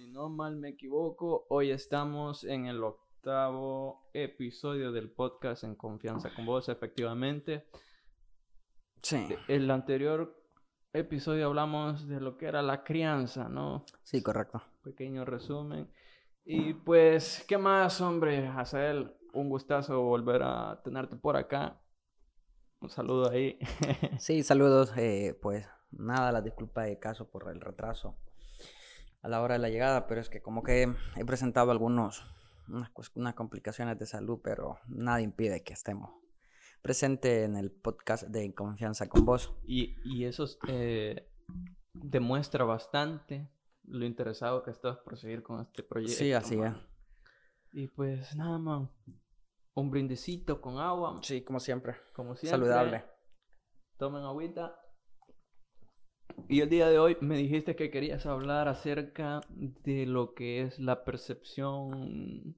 [0.00, 6.34] Si no mal me equivoco, hoy estamos en el octavo episodio del podcast En Confianza
[6.34, 7.66] con Vos, efectivamente.
[9.02, 9.28] Sí.
[9.46, 10.42] El anterior
[10.94, 13.84] episodio hablamos de lo que era la crianza, ¿no?
[14.02, 14.62] Sí, correcto.
[14.82, 15.92] Pequeño resumen.
[16.46, 18.46] Y pues, ¿qué más, hombre?
[18.46, 21.78] Hazel, un gustazo volver a tenerte por acá.
[22.80, 23.58] Un saludo ahí.
[24.18, 24.96] sí, saludos.
[24.96, 28.16] Eh, pues nada, la disculpa de caso por el retraso
[29.22, 32.22] a la hora de la llegada, pero es que como que he presentado algunos
[33.14, 36.10] unas, complicaciones de salud, pero nada impide que estemos
[36.82, 39.52] presente en el podcast de Confianza con Vos.
[39.64, 41.28] Y, y eso eh,
[41.92, 43.50] demuestra bastante
[43.84, 46.16] lo interesado que estás por seguir con este proyecto.
[46.16, 46.72] Sí, así es.
[47.72, 48.88] Y pues nada, más
[49.74, 51.18] Un brindecito con agua.
[51.22, 51.96] Sí, como siempre.
[52.14, 52.58] Como siempre.
[52.58, 53.04] Saludable.
[53.96, 54.76] Tomen agüita.
[56.48, 60.78] Y el día de hoy me dijiste que querías hablar acerca de lo que es
[60.78, 62.56] la percepción.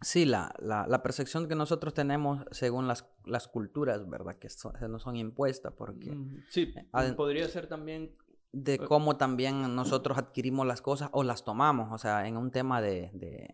[0.00, 4.34] Sí, la, la, percepción que nosotros tenemos según las, las culturas, ¿verdad?
[4.34, 6.14] Que se nos son impuestas, porque...
[6.50, 6.74] Sí,
[7.16, 8.14] podría ser también...
[8.52, 12.80] De cómo también nosotros adquirimos las cosas o las tomamos, o sea, en un tema
[12.80, 13.52] de de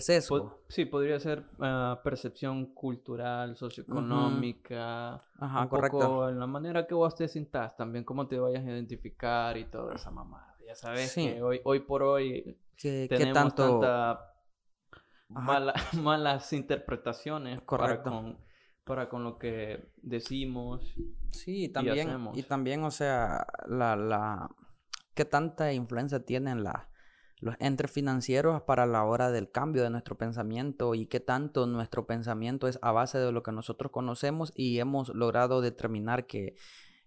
[0.00, 0.62] sesgo.
[0.68, 5.20] sí, podría ser ah, percepción cultural, socioeconómica.
[5.38, 6.28] Ajá, correcto.
[6.28, 9.94] en la manera que vos te sientas, también cómo te vayas a identificar y toda
[9.94, 10.56] esa mamada.
[10.66, 13.80] Ya sabes que hoy, hoy por hoy tenemos tanto...
[13.80, 14.30] tanta
[15.94, 18.04] malas interpretaciones correcto.
[18.04, 18.38] Para con,
[18.84, 20.94] para con lo que decimos.
[21.32, 24.48] Sí, también, y, también, o sea, la, la,
[25.14, 26.88] qué tanta influencia tiene la
[27.44, 32.06] los entes financieros para la hora del cambio de nuestro pensamiento y qué tanto nuestro
[32.06, 36.56] pensamiento es a base de lo que nosotros conocemos y hemos logrado determinar que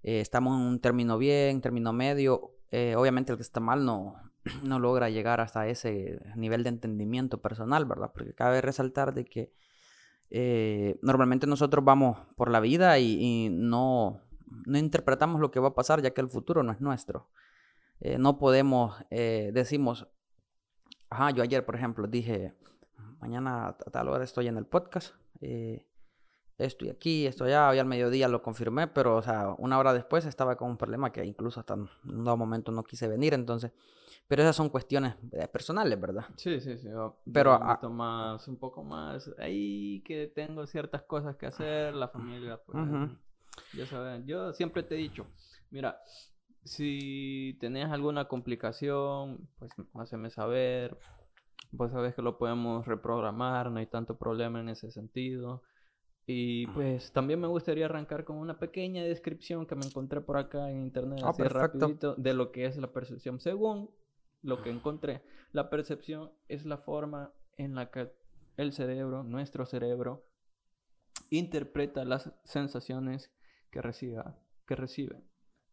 [0.03, 2.51] eh, estamos en un término bien, término medio.
[2.69, 4.13] Eh, obviamente el que está mal no,
[4.61, 8.11] no logra llegar hasta ese nivel de entendimiento personal, ¿verdad?
[8.13, 9.51] Porque cabe resaltar de que
[10.29, 14.21] eh, normalmente nosotros vamos por la vida y, no,
[14.67, 17.27] no interpretamos lo que va a pasar ya que el futuro no es nuestro.
[18.19, 20.07] no podemos, decimos,
[21.09, 22.53] Ajá, yo ayer, por ejemplo, dije,
[23.19, 25.87] mañana a tal hora estoy en el podcast, eh,
[26.57, 30.25] estoy aquí, estoy allá, hoy al mediodía lo confirmé, pero, o sea, una hora después
[30.25, 31.89] estaba con un problema que incluso hasta un
[32.25, 33.71] dado momento no quise venir, entonces,
[34.27, 36.25] pero esas son cuestiones eh, personales, ¿verdad?
[36.35, 36.89] Sí, sí, sí.
[37.31, 42.59] pero un, más, un poco más, ahí que tengo ciertas cosas que hacer, la familia,
[42.65, 42.77] pues,
[43.73, 45.25] ya saben, yo siempre te he dicho,
[45.69, 46.01] mira,
[46.67, 50.97] si tenés alguna complicación, pues haceme saber.
[51.71, 55.63] Vos sabés que lo podemos reprogramar, no hay tanto problema en ese sentido.
[56.25, 60.69] Y pues también me gustaría arrancar con una pequeña descripción que me encontré por acá
[60.69, 63.39] en internet, ah, así rapidito, de lo que es la percepción.
[63.39, 63.89] Según
[64.41, 65.23] lo que encontré,
[65.53, 68.11] la percepción es la forma en la que
[68.57, 70.25] el cerebro, nuestro cerebro,
[71.29, 73.31] interpreta las sensaciones
[73.71, 75.23] que, reciba, que recibe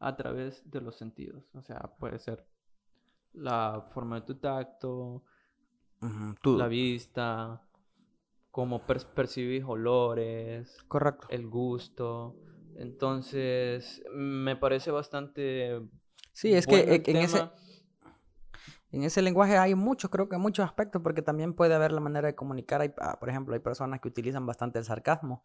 [0.05, 1.45] a través de los sentidos.
[1.55, 2.47] O sea, puede ser
[3.33, 5.25] la forma de tu tacto,
[6.45, 7.63] la vista,
[8.51, 12.37] cómo percibís olores, correcto, el gusto.
[12.77, 15.81] Entonces, me parece bastante.
[16.33, 17.49] Sí, es que en ese
[18.95, 22.29] en ese lenguaje hay muchos, creo que muchos aspectos, porque también puede haber la manera
[22.29, 22.81] de comunicar.
[22.81, 25.43] Hay, ah, por ejemplo, hay personas que utilizan bastante el sarcasmo,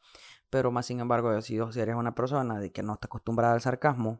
[0.49, 3.61] pero más sin embargo, si, si eres una persona de que no está acostumbrada al
[3.61, 4.19] sarcasmo,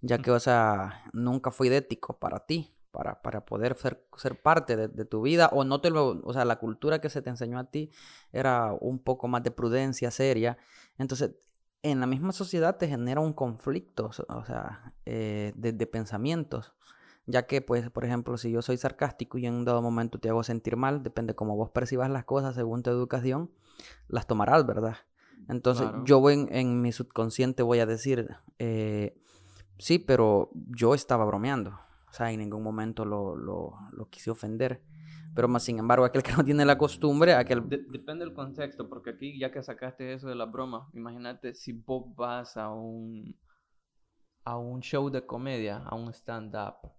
[0.00, 4.76] ya que, o sea, nunca fue idético para ti, para, para poder ser, ser parte
[4.76, 7.58] de, tu vida, o no te lo, o sea, la cultura que se te enseñó
[7.58, 7.90] a ti
[8.32, 10.58] era un poco más de prudencia seria.
[10.98, 11.32] Entonces,
[11.82, 16.74] en la misma sociedad te genera un conflicto, o sea, eh, de pensamientos
[17.26, 20.28] ya que, pues, por ejemplo, si yo soy sarcástico y en un dado momento te
[20.28, 23.50] hago sentir mal, depende cómo vos percibas las cosas según tu educación,
[24.08, 24.96] las tomarás, ¿verdad?
[25.48, 28.28] Entonces, yo voy en, mi subconsciente voy a decir,
[28.58, 29.18] eh,
[29.78, 31.78] sí, pero yo estaba bromeando.
[32.08, 34.82] O sea, en ningún momento lo, lo, lo quise ofender.
[35.34, 37.68] Pero más sin embargo, aquel que no tiene la costumbre, aquel...
[37.68, 42.04] depende del contexto, porque aquí ya que sacaste eso de la broma, imagínate si vos
[42.14, 43.36] vas a un,
[44.44, 46.93] a un show de comedia, a un stand-up,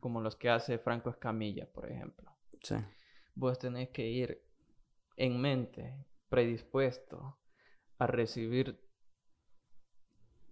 [0.00, 2.30] como los que hace Franco Escamilla, por ejemplo.
[2.62, 2.76] Sí.
[3.34, 4.42] Vos tenés que ir
[5.16, 7.38] en mente, predispuesto
[7.98, 8.80] a recibir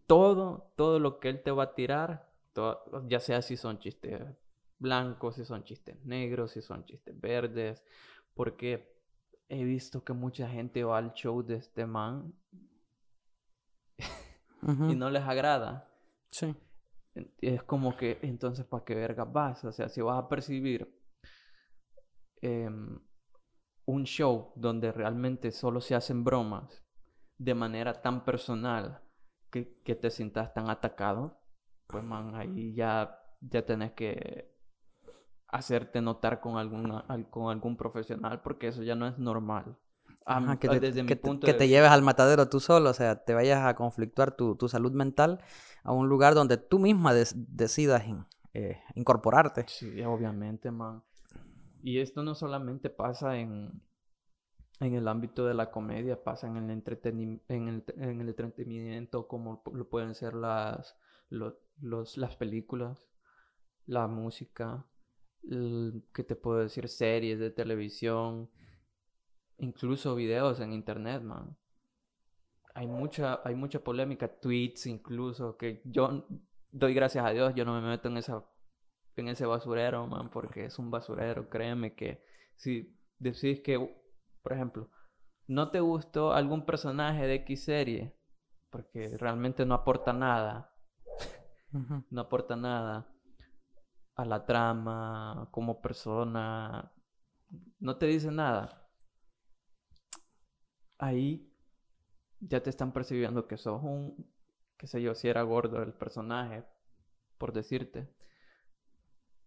[0.07, 2.31] todo, todo lo que él te va a tirar,
[3.07, 4.21] ya sea si son chistes
[4.79, 7.83] blancos, si son chistes negros, si son chistes verdes,
[8.35, 8.99] porque
[9.49, 12.35] he visto que mucha gente va al show de este man
[14.63, 15.91] y no les agrada.
[16.31, 16.55] Sí
[17.41, 19.65] Es como que, entonces, ¿para qué verga vas?
[19.65, 20.89] O sea, si vas a percibir
[22.41, 22.99] em,
[23.87, 26.85] un show donde realmente solo se hacen bromas
[27.39, 29.03] de manera tan personal
[29.51, 31.41] que, que te sientas tan atacado,
[31.87, 34.55] pues man, ahí ya, ya tenés que
[35.49, 39.77] hacerte notar con, alguna, con algún profesional porque eso ya no es normal.
[40.61, 43.35] Que te, desde mi punto que te lleves al matadero tú solo, o sea, te
[43.35, 45.41] vayas a conflictuar tu, tu salud mental
[45.83, 48.05] a un lugar donde tú misma decidas
[48.55, 49.65] eh, incorporarte.
[49.69, 51.03] Sí, obviamente, man.
[51.83, 53.83] Y esto no solamente pasa en,
[54.81, 59.27] en el ámbito de la comedia, pasa en el, entretenimiento, en el, en el entretenimiento
[59.27, 60.97] como lo pueden ser las,
[61.29, 63.09] los, las películas,
[63.87, 64.87] la música,
[65.43, 66.89] ¿qué te puedo decir?
[66.89, 68.51] Series de televisión,
[69.61, 71.57] incluso videos en internet, man.
[72.75, 76.27] Hay mucha, hay mucha polémica, tweets incluso, que yo
[76.71, 78.45] doy gracias a Dios, yo no me meto en esa
[79.17, 82.25] en ese basurero, man, porque es un basurero, créeme que
[82.57, 83.79] si decís que,
[84.43, 84.89] por ejemplo,
[85.47, 88.17] no te gustó algún personaje de X serie,
[88.71, 90.73] porque realmente no aporta nada,
[92.11, 93.13] no aporta nada
[94.17, 96.93] a la trama, como persona,
[97.79, 98.80] no te dice nada.
[101.01, 101.51] Ahí
[102.41, 104.31] ya te están percibiendo que sos un,
[104.77, 106.65] qué sé yo, si era gordo el personaje,
[107.39, 108.15] por decirte.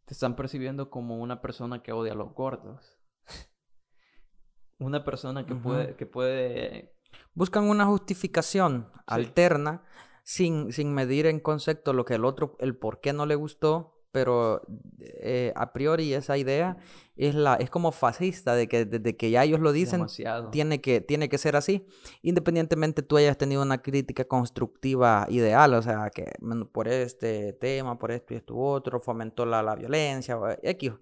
[0.06, 2.98] Te están percibiendo como una persona que odia a los gordos.
[4.80, 6.98] una persona que puede, que puede...
[7.36, 9.84] Buscan una justificación alterna
[10.24, 13.93] sin, sin medir en concepto lo que el otro, el por qué no le gustó,
[14.13, 14.62] pero
[15.00, 16.77] eh, a priori esa idea
[17.15, 20.06] es, la, es como fascista, de que desde que ya ellos lo dicen,
[20.51, 21.88] tiene que, tiene que ser así,
[22.21, 26.31] independientemente tú hayas tenido una crítica constructiva ideal, o sea, que
[26.71, 30.94] por este tema, por esto y esto otro, fomentó la, la violencia, X.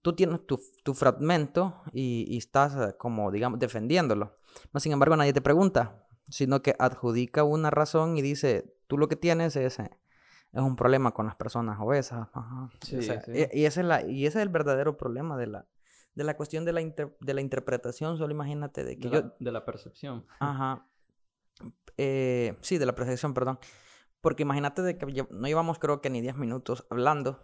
[0.00, 4.36] Tú tienes tu, tu fragmento y, y, estás eh, como, digamos, defendiéndolo.
[4.72, 9.08] No, sin embargo, nadie te pregunta, sino que adjudica una razón y dice, tú lo
[9.08, 9.90] que tienes es, eh,
[10.52, 12.28] es un problema con las personas obesas.
[12.82, 12.98] Sí,
[13.52, 15.66] Y, ese es la, y ese es el verdadero problema de la,
[16.14, 18.18] de la cuestión de la, de la interpretación.
[18.18, 20.26] Solo imagínate de que de La, de la percepción.
[20.40, 20.86] Ajá.
[21.96, 23.58] Eh, sí, de la percepción, perdón.
[24.20, 27.40] Porque imagínate de que no llevamos creo que ni 10 minutos hablando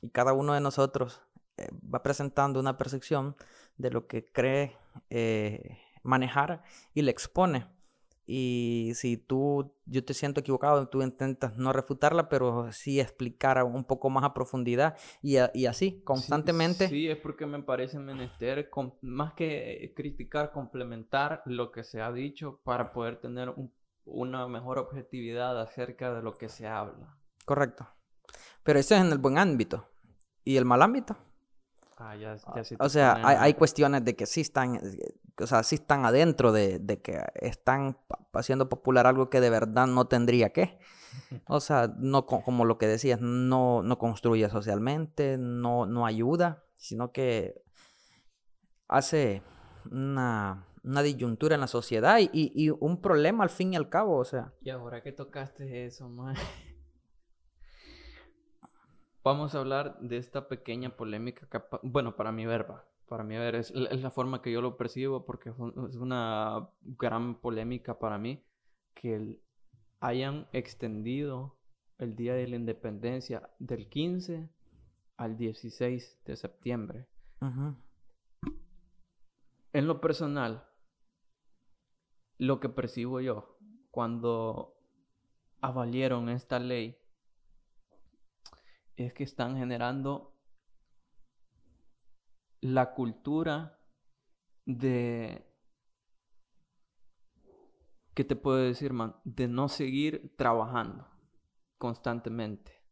[0.00, 1.20] y cada uno de nosotros
[1.56, 3.36] eh, va presentando una percepción
[3.76, 4.76] de lo que cree
[6.02, 6.62] manejar
[6.94, 7.66] y le expone.
[8.24, 13.84] Y si tú, yo te siento equivocado, tú intentas no refutarla, pero sí explicar un
[13.84, 16.88] poco más a profundidad y, y así, constantemente.
[16.88, 18.70] Sí, es porque me parece menester,
[19.00, 23.52] más que criticar, complementar lo que se ha dicho para poder tener
[24.04, 27.16] una mejor objetividad acerca de lo que se habla.
[27.44, 27.88] Correcto.
[28.62, 29.88] Pero eso es en el buen ámbito.
[30.44, 31.16] ¿Y el mal ámbito?
[31.96, 34.80] Ah, ya, ya o sea, hay, hay, cuestiones de que sí están,
[35.38, 37.98] o sea, sí están adentro de, de, que están
[38.32, 40.78] haciendo popular algo que de verdad no tendría que.
[41.46, 47.12] O sea, no como lo que decías, no, no construye socialmente, no, no ayuda, sino
[47.12, 47.62] que
[48.88, 49.42] hace
[49.90, 54.16] una, una disyuntura en la sociedad y, y, un problema al fin y al cabo,
[54.16, 54.52] o sea.
[54.62, 56.34] Y ahora que tocaste eso, man.
[59.24, 61.46] Vamos a hablar de esta pequeña polémica,
[61.82, 65.50] bueno, para mi verba, para mí ver, es, la forma que yo lo percibo porque
[65.50, 65.56] es
[65.96, 68.42] una gran polémica para mí
[68.94, 69.38] que
[70.00, 71.56] hayan extendido
[71.98, 74.48] el Día de la Independencia del 15
[75.18, 77.06] al 16 de septiembre.
[79.72, 80.64] En lo personal,
[82.38, 83.56] lo que percibo yo
[83.92, 84.74] cuando
[85.60, 86.98] avalieron esta ley
[88.96, 90.34] es que están generando
[92.60, 93.78] la cultura
[94.64, 95.46] de...
[98.14, 99.16] ¿Qué te puedo decir, man?
[99.24, 101.08] De no seguir trabajando
[101.78, 102.82] constantemente.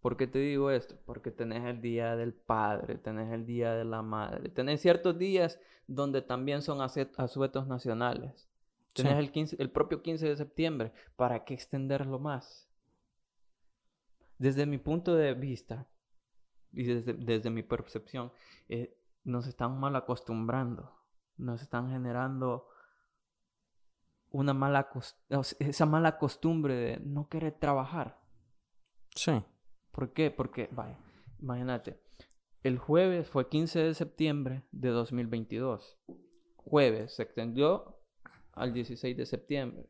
[0.00, 0.96] ¿Por qué te digo esto?
[1.04, 5.58] Porque tenés el día del padre, tenés el día de la madre, tenés ciertos días
[5.86, 8.48] donde también son asuetos nacionales.
[8.94, 10.92] Tenés el, 15, el propio 15 de septiembre.
[11.16, 12.67] ¿Para qué extenderlo más?
[14.38, 15.88] Desde mi punto de vista
[16.72, 18.32] y desde, mi percepción,
[18.68, 20.92] eh, nos están mal acostumbrando,
[21.36, 22.68] nos están generando
[24.30, 24.90] una mala
[25.58, 28.20] esa mala costumbre de no querer trabajar.
[29.14, 29.42] Sí.
[29.90, 30.30] ¿Por qué?
[30.30, 30.98] Porque, vaya,
[31.40, 32.00] imagínate,
[32.62, 35.98] el jueves fue 15 de septiembre de 2022.
[36.56, 38.00] Jueves se extendió
[38.52, 39.88] al 16 de septiembre.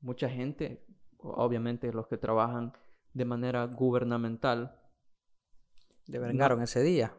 [0.00, 0.84] Mucha gente,
[1.18, 2.72] obviamente los que trabajan
[3.14, 4.78] de manera gubernamental.
[6.06, 7.14] Devengaron ese día.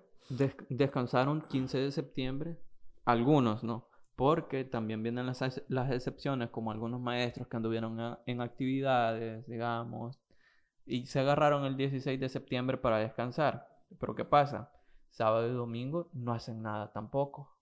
[0.70, 2.60] descansaron 15 de septiembre,
[3.06, 3.88] algunos, ¿no?
[4.16, 10.20] Porque también vienen las, las excepciones, como algunos maestros que anduvieron en actividades, digamos,
[10.86, 13.68] y se agarraron el 16 de septiembre para descansar.
[14.00, 14.72] Pero ¿qué pasa?
[15.10, 17.56] Sábado y domingo no hacen nada tampoco.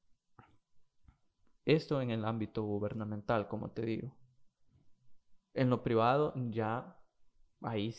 [1.65, 4.15] Esto en el ámbito gubernamental, como te digo.
[5.53, 6.97] En lo privado ya
[7.61, 7.95] ahí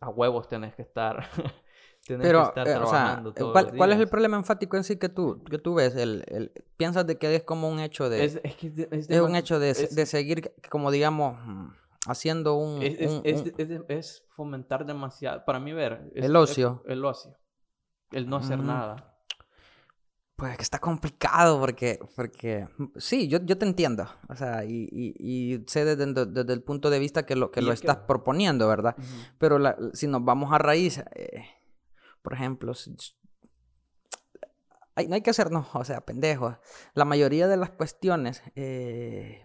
[0.00, 1.28] a huevos tenés que estar.
[2.06, 4.96] tenés Pero, que estar eh, trabajando o sea, ¿cuál, es el problema enfático en sí
[4.96, 5.94] que tú, que tú ves?
[5.96, 8.24] El, el, ¿Piensas de que es como un hecho de...
[8.24, 11.68] Es, es, un hecho de, de, seguir, como digamos, mm,
[12.06, 12.82] haciendo un...
[12.82, 16.10] Es, fomentar demasiado, para mí ver...
[16.14, 16.82] el ocio.
[16.86, 17.36] el ocio.
[18.10, 19.07] El no hacer nada.
[20.38, 25.64] Pues que está complicado porque, porque sí, yo, yo te entiendo, o sea, y, y,
[25.66, 28.94] sé desde, desde, el punto de vista que lo, que lo estás proponiendo, ¿verdad?
[29.38, 29.58] Pero
[29.94, 31.44] si nos vamos a raíz, eh,
[32.22, 32.72] por ejemplo,
[34.94, 36.54] hay, no hay que hacernos, o sea, pendejos.
[36.94, 39.44] La mayoría de las cuestiones, eh,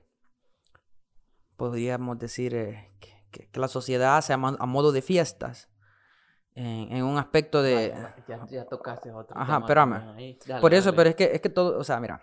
[1.55, 2.91] podríamos decir eh,
[3.31, 5.72] que, que, la sociedad hace a modo de fiestas
[6.55, 7.93] en, un aspecto de...
[8.49, 10.37] ya, tocaste otro Ajá, espérame.
[10.61, 12.21] Por eso, pero es que, es que todo, o sea, mira,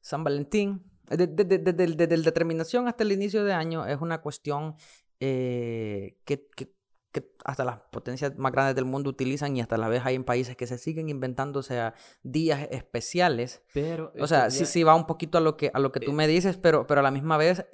[0.00, 4.76] San Valentín, desde de, determinación hasta el inicio de año, es una cuestión
[5.18, 6.72] eh, que, que,
[7.12, 10.24] que, hasta las potencias más grandes del mundo utilizan y hasta la vez hay en
[10.24, 13.62] países que se siguen inventando, o sea, días especiales.
[13.72, 16.12] Pero, o sea, sí, sí va un poquito a lo que, a lo que tú
[16.12, 17.66] eh me dices, pero, pero a la misma vez,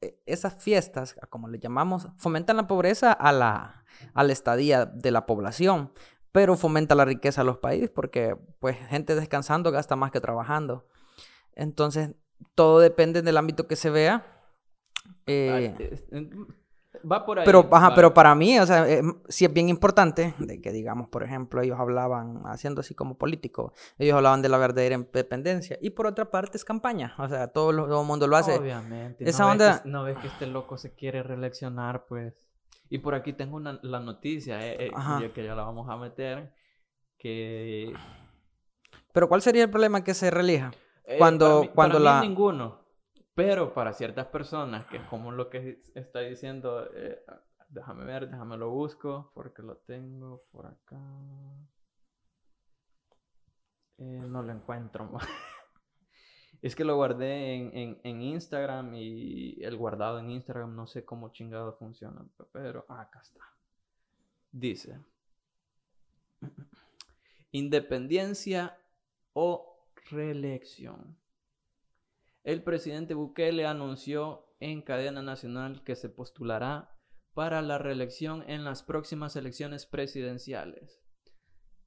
[0.00, 3.82] eh, esas fiestas, como le llamamos, fomentan la pobreza a la
[4.14, 5.92] a la estadía de la población,
[6.32, 10.86] pero fomenta la riqueza a los países porque pues gente descansando gasta más que trabajando.
[11.54, 12.14] Entonces,
[12.54, 14.26] todo depende del ámbito que se vea.
[15.26, 15.74] Eh,
[17.10, 17.44] va por ahí.
[17.44, 21.22] Pero, pero para mí, o sea, eh, sí es bien importante de que, digamos, por
[21.22, 25.78] ejemplo, ellos hablaban, haciendo así como político, ellos hablaban de la verdadera independencia.
[25.80, 28.58] Y por otra parte es campaña, o sea, todo, el mundo lo hace.
[28.58, 29.28] Obviamente.
[29.28, 29.82] Esa no onda...
[29.84, 32.34] no ves que este loco se quiere reeleccionar, pues.
[32.88, 36.52] Y por aquí tengo una, la noticia, eh, eh que ya la vamos a meter,
[37.16, 37.92] que...
[39.12, 40.72] Pero ¿cuál sería el problema que se relija?
[41.04, 42.20] Eh, cuando, cuando la...
[42.20, 42.81] ninguno.
[43.34, 47.24] Pero para ciertas personas, que es como lo que está diciendo, eh,
[47.68, 51.00] déjame ver, déjame lo busco, porque lo tengo por acá.
[53.98, 55.10] no lo encuentro.
[56.60, 61.32] Es que lo guardé en, en, Instagram y el guardado en Instagram no sé cómo
[61.32, 63.44] chingado funciona, pero acá está.
[64.52, 65.00] Dice,
[67.50, 68.78] independencia
[69.32, 71.16] o reelección.
[72.44, 76.96] El presidente Bukele anunció en cadena nacional que se postulará
[77.34, 81.00] para la reelección en las próximas elecciones presidenciales.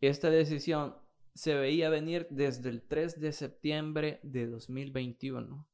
[0.02, 0.96] Esta decisión
[1.34, 5.68] se veía venir desde el 3 de septiembre de 2021,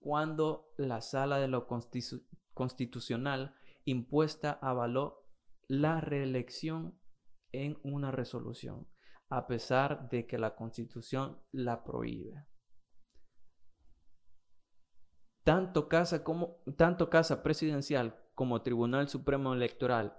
[0.00, 1.68] cuando la Sala de lo
[2.54, 5.28] Constitucional impuesta avaló
[5.68, 6.98] la reelección
[7.52, 8.88] en una resolución,
[9.28, 12.46] a pesar de que la Constitución la prohíbe.
[15.48, 20.14] Tanto casa, como, tanto casa Presidencial como Tribunal Supremo Electoral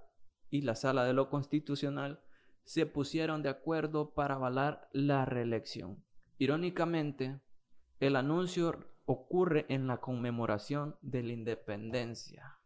[0.49, 2.19] y la Sala de lo Constitucional
[2.63, 6.03] se pusieron de acuerdo para avalar la reelección.
[6.39, 7.41] Irónicamente,
[7.99, 12.57] el anuncio ocurre en la conmemoración de la independencia,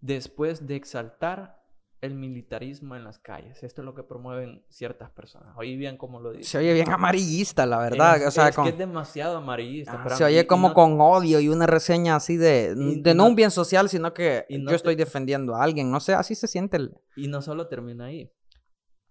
[0.00, 1.63] después de exaltar
[2.00, 3.62] el militarismo en las calles.
[3.62, 5.54] Esto es lo que promueven ciertas personas.
[5.56, 6.50] Oye bien cómo lo dice.
[6.50, 8.22] Se oye bien amarillista, la verdad.
[8.22, 10.02] Es, o que es demasiado amarillista.
[10.04, 13.50] Ah, se oye como con odio y una reseña así de, de no, un bien
[13.50, 15.90] social, sino que yo estoy defendiendo a alguien.
[15.90, 16.94] No sé, así se siente el...
[17.16, 18.30] Y no solo termina ahí.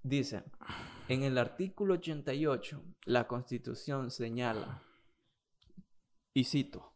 [0.04, 0.44] Dice,
[1.08, 4.84] en el artículo 88, la Constitución señala,
[6.34, 6.92] y cito,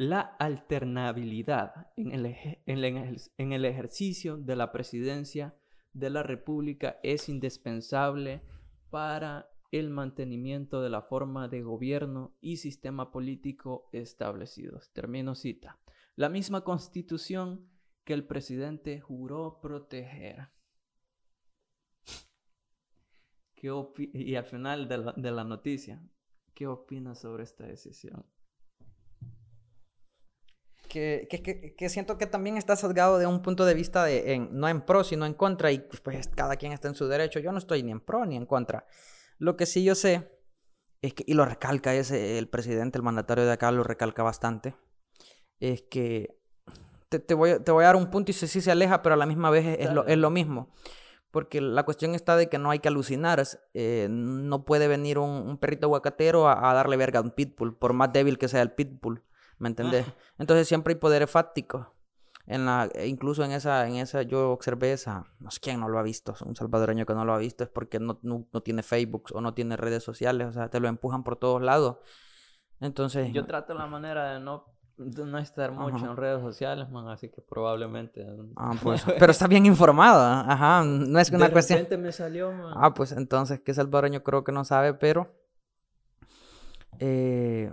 [0.00, 5.54] la alternabilidad en el, ejercicio de la presidencia
[5.92, 8.42] de la República es indispensable
[8.88, 14.90] para el mantenimiento de la forma de gobierno y sistema político establecidos.
[14.94, 15.78] Termino cita.
[16.16, 17.68] La misma constitución
[18.04, 20.48] que el presidente juró proteger
[23.54, 26.02] y al final de la, noticia,
[26.54, 28.24] ¿qué opinas sobre esta decisión?
[30.90, 34.80] Que, que, siento que también está sesgado de un punto de vista de no en
[34.80, 37.38] pro, sino en contra, y pues cada quien está en su derecho.
[37.38, 38.84] Yo no estoy ni en pro ni en contra.
[39.38, 40.28] Lo que sí yo sé
[41.00, 44.74] es que, y lo recalca ese, el presidente, el mandatario de acá lo recalca bastante,
[45.60, 46.40] es que
[47.08, 49.18] te, voy, te voy a dar un punto y sí, sí se aleja, pero a
[49.18, 50.72] la misma vez es, lo, es lo mismo.
[51.30, 53.42] Porque la cuestión está de que no hay que alucinar.
[53.74, 58.12] Eh, no puede venir un, perrito aguacatero a, darle verga a un pitbull, por más
[58.12, 59.22] débil que sea el pitbull.
[59.60, 60.06] ¿Me entendés?
[60.38, 61.86] Entonces siempre hay poderes fácticos.
[62.46, 65.88] En la, e incluso en esa, en esa, yo observé esa, no sé quién no
[65.88, 68.60] lo ha visto, un salvadoreño que no lo ha visto es porque no, no, no
[68.62, 71.98] tiene Facebook o no tiene redes sociales, o sea, te lo empujan por todos lados.
[72.80, 73.32] Entonces...
[73.32, 74.64] Yo trato la manera de no
[75.00, 78.26] no estar mucho en redes sociales, man, así que probablemente.
[78.56, 79.04] Ah, pues.
[79.18, 80.84] pero está bien informado, ajá.
[80.84, 81.86] No es una de cuestión.
[81.98, 82.74] me salió, man.
[82.76, 85.34] Ah, pues entonces, que salvadoreño creo que no sabe, pero.
[86.98, 87.72] Eh,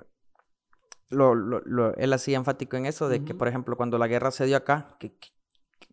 [1.09, 4.31] lo, lo, lo, él hacía enfático en eso, de que, por ejemplo, cuando la guerra
[4.31, 5.13] se dio acá, que,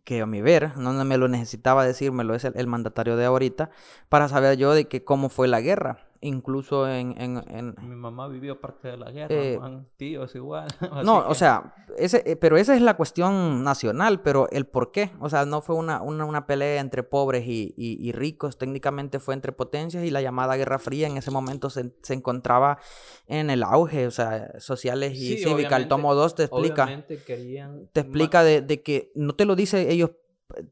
[0.04, 3.70] que, a mi ver, no me lo necesitaba decírmelo, es el, el mandatario de ahorita,
[4.08, 8.60] para saber yo de que cómo fue la guerra incluso en, en, Mi mamá vivió
[8.60, 9.58] parte de la guerra, eh,
[9.96, 10.66] tíos igual.
[11.04, 15.10] no, o sea, ese, eh, pero esa es la cuestión nacional, pero el por qué,
[15.20, 19.34] o sea, no fue una, una, una pelea entre pobres y, y, ricos, técnicamente fue
[19.34, 22.78] entre potencias y la llamada Guerra Fría en ese momento se, se encontraba
[23.26, 25.76] en el auge, o sea, sociales y sí, cívica.
[25.76, 30.12] El tomo 2 te explica, te explica de, de que no te lo dice ellos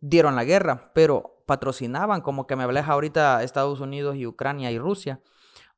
[0.01, 4.79] dieron la guerra, pero patrocinaban, como que me hablas ahorita Estados Unidos y Ucrania y
[4.79, 5.21] Rusia.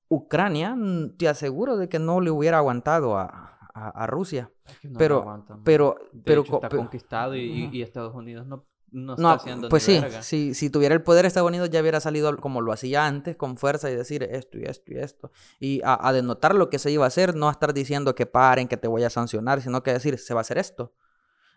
[0.09, 0.77] Ucrania,
[1.17, 4.51] te aseguro de que no le hubiera aguantado a, a, Rusia.
[4.97, 10.55] pero, pero, pero, está conquistado y, Estados Unidos no, no está haciendo Pues sí, si,
[10.55, 13.91] si tuviera el poder Estados Unidos ya hubiera salido como lo hacía antes, con fuerza
[13.91, 15.33] y decir esto y esto y esto.
[15.59, 18.27] Y a, a denotar lo que se iba a hacer, no a estar diciendo que
[18.27, 20.93] paren, que te voy a sancionar, sino que decir, se va a hacer esto.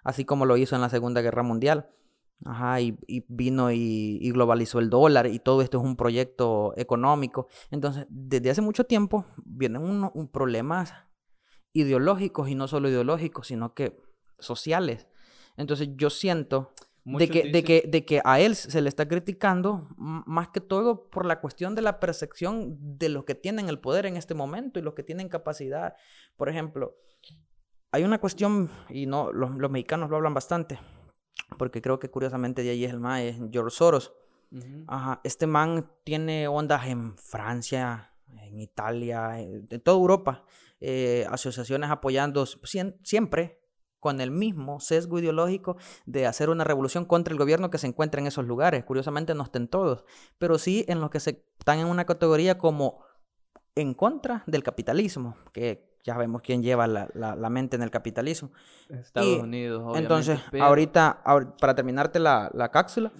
[0.03, 1.89] Así como lo hizo en la Segunda Guerra Mundial.
[2.45, 7.47] Ajá, y, vino y, globalizó el dólar y todo esto es un proyecto económico.
[7.71, 10.93] Entonces, desde hace mucho tiempo vienen un, problemas
[11.73, 13.99] ideológicos y no solo ideológicos, sino que
[14.39, 15.07] sociales.
[15.57, 16.73] Entonces, yo siento
[17.03, 21.09] de que, de, que, de que a él se le está criticando más que todo
[21.09, 24.77] por la cuestión de la percepción de los que tienen el poder en este momento
[24.77, 25.95] y los que tienen capacidad.
[26.35, 26.97] Por ejemplo,
[27.91, 30.79] hay una cuestión, y no los, los mexicanos lo hablan bastante,
[31.57, 34.13] porque creo que curiosamente de ahí es el más, es George Soros.
[34.87, 40.45] Ajá, este man tiene ondas en Francia, en Italia, en, toda Europa,
[40.79, 42.45] eh, asociaciones apoyando
[43.03, 43.59] siempre
[43.99, 48.21] con el mismo sesgo ideológico de hacer una revolución contra el gobierno que se encuentra
[48.21, 48.85] en esos lugares.
[48.85, 50.05] Curiosamente no estén todos,
[50.37, 53.03] pero sí en los que se están en una categoría como
[53.75, 58.49] en contra del capitalismo, que ya vemos quién lleva la, la, mente en el capitalismo.
[58.87, 59.99] Estados Unidos, obviamente.
[59.99, 61.21] Entonces, ahorita,
[61.59, 63.11] para terminarte la, la cápsula,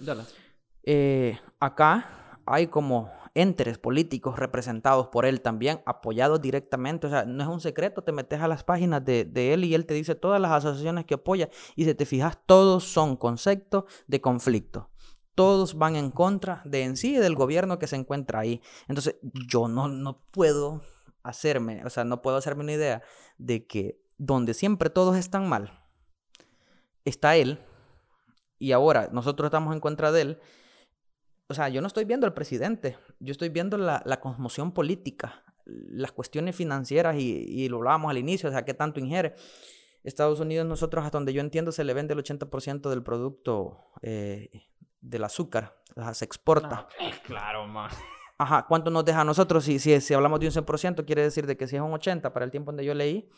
[0.84, 7.08] eh, acá hay como entes políticos representados por él también, apoyados directamente.
[7.08, 9.74] O sea, no es un secreto, te metes a las páginas de, de, él y
[9.74, 11.50] él te dice todas las asociaciones que apoya.
[11.76, 14.88] Y si te fijas, todos son conceptos de conflicto.
[15.34, 18.62] Todos van en contra de en sí del gobierno que se encuentra ahí.
[18.88, 20.80] Entonces, yo no, no puedo
[21.22, 23.02] hacerme, o sea, no puedo hacerme una idea
[23.38, 25.84] de que donde siempre todos están mal,
[27.04, 27.60] está él,
[28.58, 30.40] y ahora nosotros estamos en contra de él,
[31.48, 35.44] o sea, yo no estoy viendo al presidente, yo estoy viendo la, la conmoción política,
[35.68, 39.34] las cuestiones financieras, y, lo hablábamos al inicio, o sea, qué tanto ingiere.
[40.04, 44.66] Estados Unidos, nosotros, hasta donde yo entiendo, se le vende el 80% del producto eh,
[45.00, 46.88] del azúcar, o se exporta.
[47.24, 47.96] claro, más.
[48.38, 49.64] Ajá, ¿cuánto nos deja a nosotros?
[49.64, 52.32] Si, si, si hablamos de un 100%, quiere decir de que si es un 80
[52.32, 53.28] para el tiempo donde yo leí,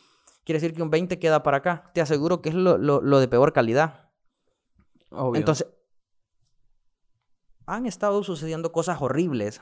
[0.45, 1.89] quiere decir que un 20 queda para acá.
[1.95, 4.11] Te aseguro que es lo, lo, de peor calidad.
[5.09, 5.39] Obvio.
[5.39, 5.67] Entonces,
[7.65, 9.59] han estado sucediendo cosas horribles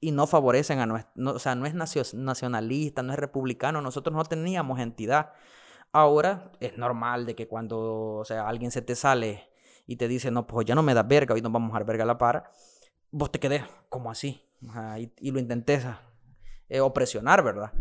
[0.00, 4.24] y no favorecen a nuestro, o sea, no es nacionalista, no es republicano, nosotros no
[4.24, 5.30] teníamos entidad.
[5.92, 9.48] Ahora es normal de que cuando, o sea, alguien se te sale
[9.86, 11.86] y te dice, no, pues ya no me da verga, hoy nos vamos a dar
[11.86, 12.50] verga a la para
[13.14, 14.42] vos te quedés como así.
[15.20, 15.86] y, lo intentes
[16.68, 17.72] eh, opresionar, ¿verdad?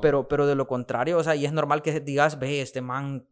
[0.00, 3.26] Pero, pero de lo contrario, o sea, y es normal que digas, ve, este man,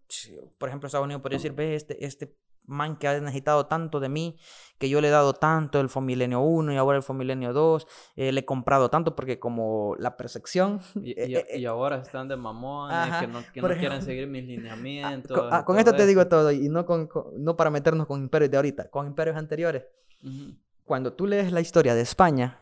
[0.58, 4.10] por ejemplo, Estados Unidos podría decir, ve, este, este man que ha necesitado tanto de
[4.10, 4.36] mí,
[4.76, 8.30] que yo le he dado tanto el Fomilenio 1 y ahora el Fomilenio 2, eh,
[8.30, 10.80] le he comprado tanto porque como la percepción...
[11.02, 15.48] Y, eh, ahora están de mamones, que no, que no quieren seguir mis lineamientos.
[15.50, 17.08] Ah, con, esto te digo todo, y no, con,
[17.38, 19.84] no para meternos con imperios de ahorita, con imperios anteriores
[20.88, 22.58] cuando tú lees la historia de España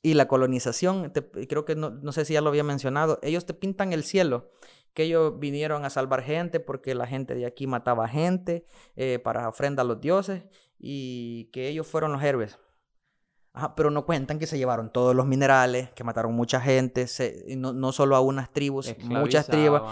[0.00, 1.12] y la colonización,
[1.48, 4.50] creo que no, sé si ya lo había mencionado, ellos te pintan el cielo,
[4.94, 8.64] que ellos vinieron a salvar gente porque la gente de aquí mataba gente
[8.96, 10.44] eh, para ofrenda a los dioses
[10.78, 12.58] y que ellos fueron los héroes.
[13.76, 17.06] Pero no cuentan que se llevaron todos los minerales, que mataron mucha gente,
[17.56, 19.82] no, no, solo a unas tribus, muchas tribus.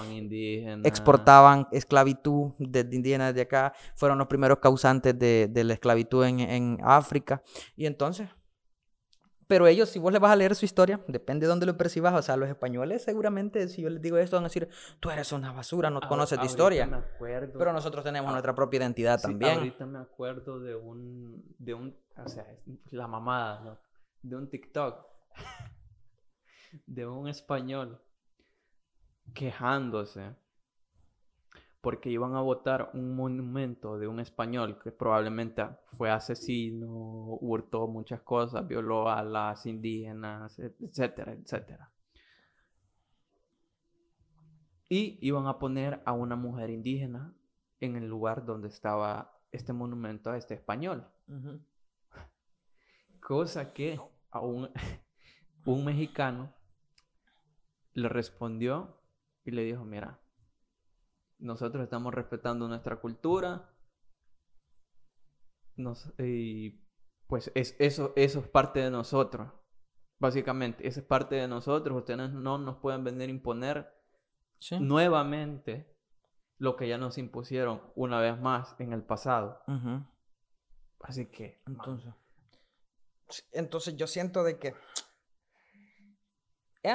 [0.84, 6.40] Exportaban esclavitud de, indígenas de acá, fueron los primeros causantes de, de la esclavitud en,
[6.40, 7.42] en, África.
[7.76, 8.28] Y entonces,
[9.48, 12.14] pero ellos, si vos les vas a leer su historia, depende de dónde lo percibas.
[12.14, 14.68] O sea, los españoles seguramente, si yo les digo esto, van a decir,
[15.00, 16.86] tú eres una basura, no conoces de historia.
[16.86, 17.58] Me acuerdo.
[17.58, 19.58] Pero nosotros tenemos nuestra propia identidad también.
[19.58, 22.46] Ahorita me acuerdo de un, de un, o sea,
[22.90, 23.78] la mamada, ¿no?
[24.22, 25.06] De un TikTok.
[26.86, 27.98] de un español
[29.32, 30.34] quejándose
[31.80, 36.88] porque iban a votar un monumento de un español que probablemente fue asesino,
[37.40, 41.90] hurtó muchas cosas, violó a las indígenas, etcétera, etcétera.
[44.88, 47.34] Y iban a poner a una mujer indígena
[47.80, 51.06] en el lugar donde estaba este monumento a este español.
[53.20, 54.70] Cosa que a un,
[55.64, 56.52] un mexicano
[57.92, 59.00] le respondió
[59.44, 60.18] y le dijo, mira,
[61.38, 63.70] nosotros estamos respetando nuestra cultura.
[66.18, 66.84] y
[67.26, 69.52] pues es, eso, eso es parte de nosotros.
[70.18, 71.98] Básicamente, eso es parte de nosotros.
[71.98, 73.94] Ustedes no nos pueden venir a imponer
[74.80, 75.94] nuevamente
[76.56, 79.62] lo que ya nos impusieron una vez más en el pasado.
[81.00, 81.62] Así que.
[81.66, 82.14] Entonces.
[83.52, 84.74] Entonces yo siento de que.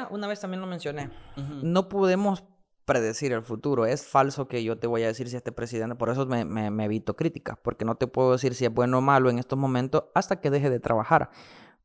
[0.10, 1.10] una vez también lo mencioné.
[1.38, 2.44] No podemos
[2.86, 3.86] predecir el futuro.
[3.86, 6.86] Es falso que yo te voy a decir si este presidente, por eso me, me,
[6.86, 10.06] evito críticas, porque no te puedo decir si es bueno o malo en estos momentos
[10.14, 11.30] hasta que deje de trabajar.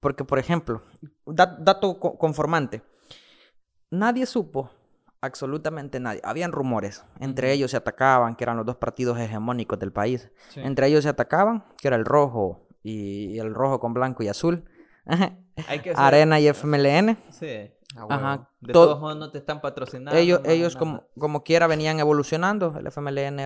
[0.01, 0.83] Porque, por ejemplo,
[1.27, 2.83] dato conformante,
[3.91, 4.71] nadie supo,
[5.21, 9.93] absolutamente nadie, habían rumores, entre ellos se atacaban, que eran los dos partidos hegemónicos del
[9.93, 14.29] país, entre ellos se atacaban, que era el rojo y el rojo con blanco y
[14.29, 14.65] azul.
[15.97, 17.17] Arena y FMLN.
[17.31, 17.73] Sí.
[17.97, 18.51] Ah, Ajá.
[18.61, 20.19] De todos modos no te están patrocinando.
[20.19, 22.77] Ellos, ellos como, como quiera venían evolucionando.
[22.79, 23.39] El FMLN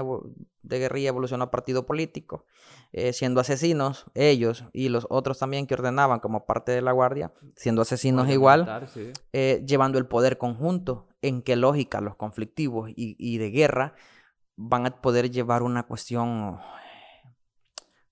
[0.62, 2.44] de guerrilla evolucionó a partido político,
[2.92, 7.32] eh, siendo asesinos ellos y los otros también que ordenaban como parte de la guardia,
[7.56, 8.88] siendo asesinos igual,
[9.32, 11.08] eh, llevando el poder conjunto.
[11.20, 13.94] ¿En qué lógica los conflictivos y, y de guerra
[14.56, 16.58] van a poder llevar una cuestión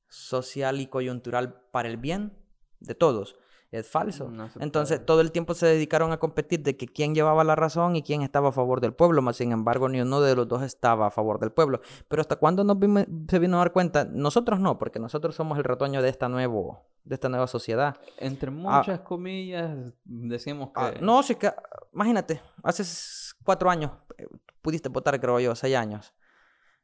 [0.09, 2.39] social y coyuntural para el bien
[2.79, 3.37] de todos?
[3.71, 4.33] Es falso.
[4.59, 8.03] Entonces, todo el tiempo se dedicaron a competir de que quién llevaba la razón y
[8.03, 11.07] quién estaba a favor del pueblo, más sin embargo, ni uno de los dos estaba
[11.07, 11.81] a favor del pueblo.
[12.09, 12.77] Pero hasta cuándo nos
[13.29, 16.85] se vino a dar cuenta, nosotros no, porque nosotros somos el retoño de esta nuevo
[17.05, 17.97] de esta nueva sociedad.
[18.19, 21.01] Entre ah, muchas comillas, decimos ah, que...
[21.01, 21.53] no, sí que,
[21.93, 22.85] imagínate, hace
[23.43, 24.27] cuatro años eh,
[24.63, 26.13] pudiste votar, creo yo, seis años.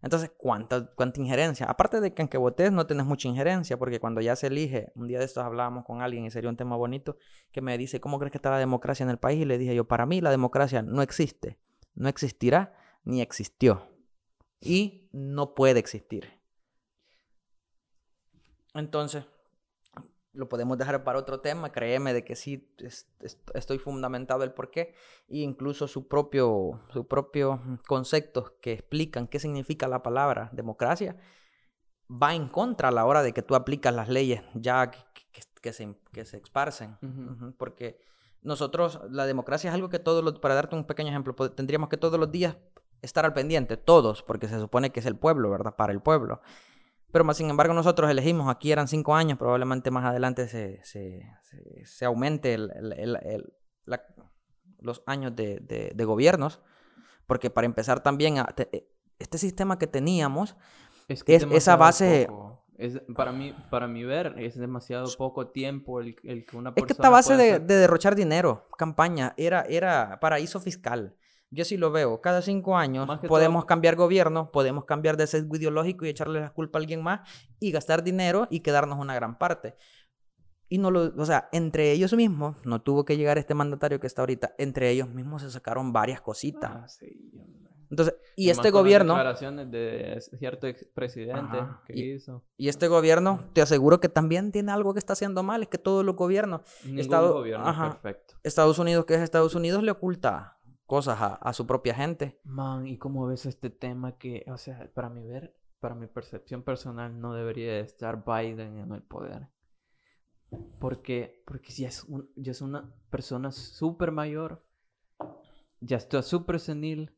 [0.07, 1.67] Entonces, ¿cuánta, ¿cuánta injerencia?
[1.67, 4.93] Aparte de que en que votes no tienes mucha injerencia, porque cuando ya se elige,
[4.95, 7.19] un día de estos hablábamos con alguien y sería un tema bonito,
[7.51, 9.43] que me dice, ¿cómo crees que está la democracia en el país?
[9.43, 11.59] Y le dije yo, para mí la democracia no existe,
[11.97, 13.89] no existirá, ni existió.
[14.61, 16.41] Y no puede existir.
[18.75, 19.25] Entonces,
[20.37, 22.69] lo podemos dejar para otro tema, créeme de que sí
[23.55, 24.95] estoy fundamentado el por qué,
[25.29, 31.17] e incluso su propio, su propio conceptos que explican qué significa la palabra democracia,
[32.11, 34.91] va en contra a la hora de que tú aplicas las leyes ya
[35.61, 36.99] que, se, que se esparcen,
[37.59, 37.99] porque
[38.43, 41.97] nosotros, la democracia es algo que todos los, para darte un pequeño ejemplo, tendríamos que
[41.97, 42.57] todos los días
[43.03, 45.75] estar al pendiente, todos, porque se supone que es el pueblo, ¿verdad?
[45.77, 46.41] Para el pueblo.
[47.13, 51.23] Pero más sin embargo nosotros elegimos, aquí eran cinco años, probablemente más adelante se, se,
[51.85, 53.53] se, aumente el, el,
[54.81, 55.61] los años de,
[55.95, 56.61] de, gobiernos,
[57.27, 58.89] porque para empezar también, eh,
[59.19, 60.57] este sistema que teníamos,
[61.09, 62.29] es, esa base...
[62.77, 66.87] Es, para, mí, para mí ver, es demasiado poco tiempo el, el que una persona...
[66.87, 71.17] Es que esta base de, de, derrochar dinero, campaña, era, era paraíso fiscal.
[71.51, 72.21] Yo sí lo veo.
[72.21, 76.79] Cada cinco años podemos cambiar gobierno, podemos cambiar de sesgo ideológico y echarle la culpa
[76.79, 77.29] a alguien más
[77.61, 79.77] y gastar dinero y quedarnos una gran parte.
[80.69, 84.09] Y no lo, o sea, entre ellos mismos, no tuvo que llegar este mandatario que
[84.09, 86.71] está ahorita, entre ellos mismos se sacaron varias cositas.
[86.75, 87.31] Ah, sí,
[87.89, 89.15] Entonces, y, este gobierno...
[89.15, 92.43] declaraciones de cierto presidente que y, hizo.
[92.57, 95.79] Y este gobierno, te aseguro que también tiene algo que está haciendo mal, es que
[95.79, 96.63] todos los gobiernos...
[96.85, 98.35] Ningún gobierno perfecto.
[98.43, 100.56] Estados Unidos, que es Estados Unidos, le oculta
[100.87, 102.41] cosas a, su propia gente.
[102.45, 106.63] Man, ¿y cómo ves este tema que, o sea, para mi ver, para mi percepción
[106.63, 109.49] personal, no debería estar Biden en el poder?
[110.79, 114.65] Porque, porque ya es, un, ya es una persona súper mayor,
[115.81, 117.17] ya está súper senil,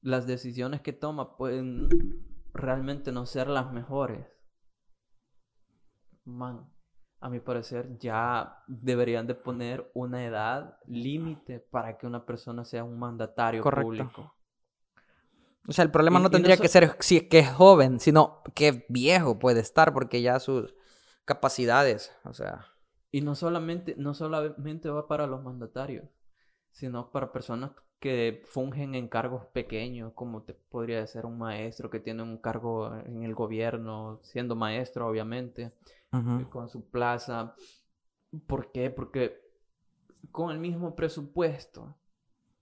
[0.00, 1.88] las decisiones que toma pueden
[2.54, 4.26] realmente no ser las mejores.
[6.24, 6.70] Man,
[7.20, 12.84] a mi parecer, ya deberían de poner una edad límite para que una persona sea
[12.84, 14.34] un mandatario público.
[15.66, 18.86] O sea, el problema no tendría que ser si es que es joven, sino que
[18.88, 20.74] viejo puede estar, porque ya sus
[21.24, 22.66] capacidades, o sea.
[23.10, 26.06] Y no solamente, no solamente va para los mandatarios,
[26.70, 32.00] sino para personas que fungen en cargos pequeños, como te podría ser un maestro que
[32.00, 35.72] tiene un cargo en el gobierno, siendo maestro, obviamente,
[36.50, 37.54] con su plaza.
[38.46, 38.90] ¿Por qué?
[38.90, 39.40] Porque
[40.30, 41.96] con el mismo presupuesto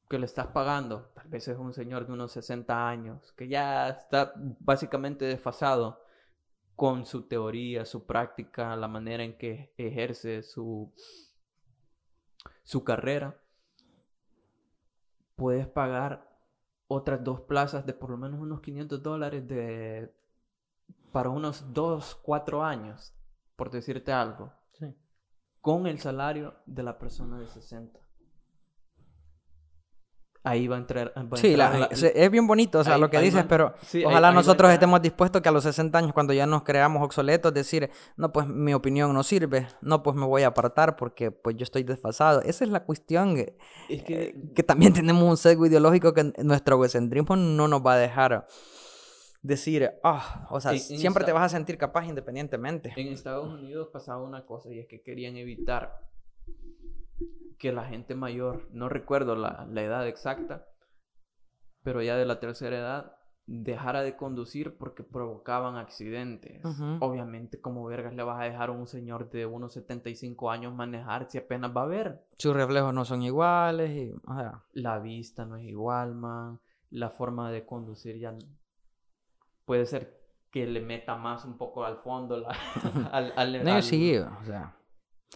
[0.08, 3.88] que le estás pagando, tal vez es un señor de unos 60 años, que ya
[3.88, 6.00] está básicamente desfasado
[6.76, 10.92] con su teoría, su práctica, la manera en que ejerce su,
[12.62, 13.40] su carrera
[15.36, 16.28] puedes pagar
[16.88, 20.12] otras dos plazas de por lo menos unos 500 dólares de,
[21.12, 23.14] para unos 2, 4 años,
[23.56, 24.52] por decirte algo,
[25.60, 28.06] con el salario de la persona de 60
[30.46, 31.12] ahí va a entrar.
[31.34, 31.56] sí,
[32.14, 33.74] es bien bonito, o sea, lo que dices, pero
[34.06, 37.90] ojalá nosotros estemos dispuestos que a los 60 años, cuando ya nos creamos obsoletos, decir,
[38.16, 41.64] no, pues mi opinión no sirve, no, pues me voy a apartar porque pues yo
[41.64, 42.42] estoy desfasado.
[42.42, 43.56] Esa es la cuestión, eh,
[44.54, 48.46] que, también tenemos un sesgo ideológico que nuestro egocentrismo no nos va a dejar
[49.46, 52.92] decir, ah, o sea, siempre te vas a sentir capaz independientemente.
[52.96, 56.00] En Estados Unidos pasaba una cosa y es que querían evitar
[57.58, 60.66] que la gente mayor, no recuerdo la, edad exacta,
[61.82, 63.12] pero ya de la tercera edad,
[63.46, 66.60] dejara de conducir porque provocaban accidentes.
[66.98, 71.30] Obviamente, como vergas le vas a dejar a un señor de unos 75 años manejar
[71.30, 72.26] si apenas va a ver.
[72.36, 74.12] Sus reflejos no son iguales y,
[74.72, 76.60] La vista no es igual, man.
[76.90, 78.36] La forma de conducir ya
[79.66, 80.18] puede ser
[80.50, 82.56] que le meta más un poco al fondo la,
[83.12, 84.76] al, al, no, sí, o sea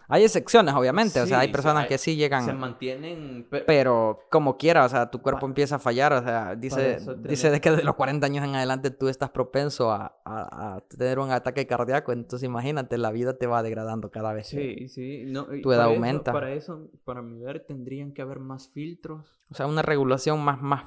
[0.08, 2.44] hay excepciones, obviamente, o sea, hay personas que sí llegan...
[2.44, 3.46] Se mantienen...
[3.48, 4.18] Pero...
[4.28, 7.70] como quiera, o sea, tu cuerpo empieza a fallar, o sea, dice, dice de que
[7.70, 12.10] de los 40 años en adelante tú estás propenso a, a, tener un ataque cardíaco,
[12.12, 14.48] entonces imagínate, la vida te va degradando cada vez.
[14.48, 16.32] Sí, sí, no, tu edad aumenta.
[16.32, 19.40] para eso, para mi ver, tendrían que haber más filtros.
[19.52, 20.86] O sea, una regulación más, más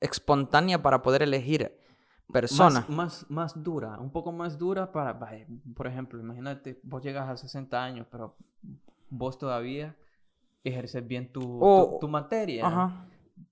[0.00, 1.76] espontánea para poder elegir
[2.32, 2.84] persona.
[2.88, 5.18] Más, más, dura, un poco más dura para,
[5.74, 8.36] por ejemplo, imagínate, vos llegas a 60 años, pero
[9.08, 9.96] vos todavía
[10.64, 13.06] ejerces bien tu, tu, materia.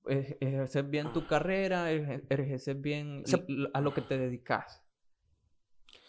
[0.07, 3.23] ejerces bien tu carrera, ejerces bien
[3.75, 4.83] a lo que te dedicas.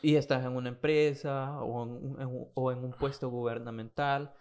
[0.02, 4.34] Y estás en una empresa o en, o en un puesto gubernamental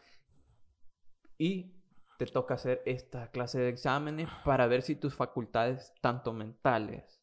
[1.36, 1.74] y
[2.16, 7.17] te toca hacer esta clase de exámenes para ver si tus facultades, tanto mentales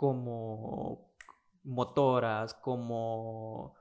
[0.00, 1.12] como
[1.62, 3.74] motoras, como,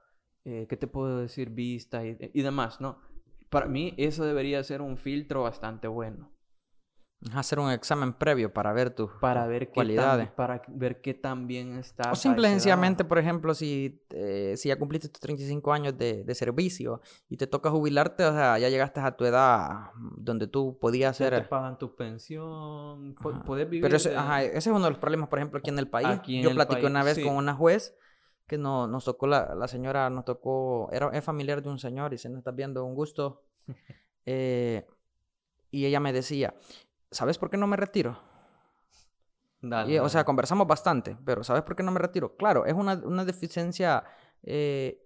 [0.44, 1.50] eh, ¿qué te puedo decir?
[1.50, 3.00] Vista y, y demás, ¿no?
[3.50, 6.30] Para mí eso debería ser un filtro bastante bueno.
[7.34, 10.30] Hacer un examen previo para ver tus para ver cualidades.
[10.32, 12.12] para ver qué tan bien está.
[12.14, 16.24] O simple y sencillamente, por ejemplo, si, eh, si ya cumpliste tus 35 años de,
[16.24, 20.78] de, servicio y te toca jubilarte, o sea, ya llegaste a tu edad donde tú
[20.80, 21.36] podías hacer...
[21.36, 23.82] te pagan tu pensión, puedes vivir...
[23.82, 24.16] Pero ese,
[24.54, 26.22] es uno de los problemas, por ejemplo, aquí en el país.
[26.26, 27.98] Yo platiqué una vez con una juez
[28.48, 32.14] que no, nos tocó, la, la, señora nos tocó, era, es familiar de un señor
[32.14, 33.44] y se nos está viendo un gusto.
[34.32, 34.86] Eh,
[35.72, 36.54] y ella me decía,
[37.12, 38.20] ¿sabes por qué no me retiro?
[39.62, 42.36] Dale, O sea, conversamos bastante, pero ¿sabes por qué no me retiro?
[42.38, 44.06] Claro, es una, una deficiencia,
[44.44, 45.06] eh,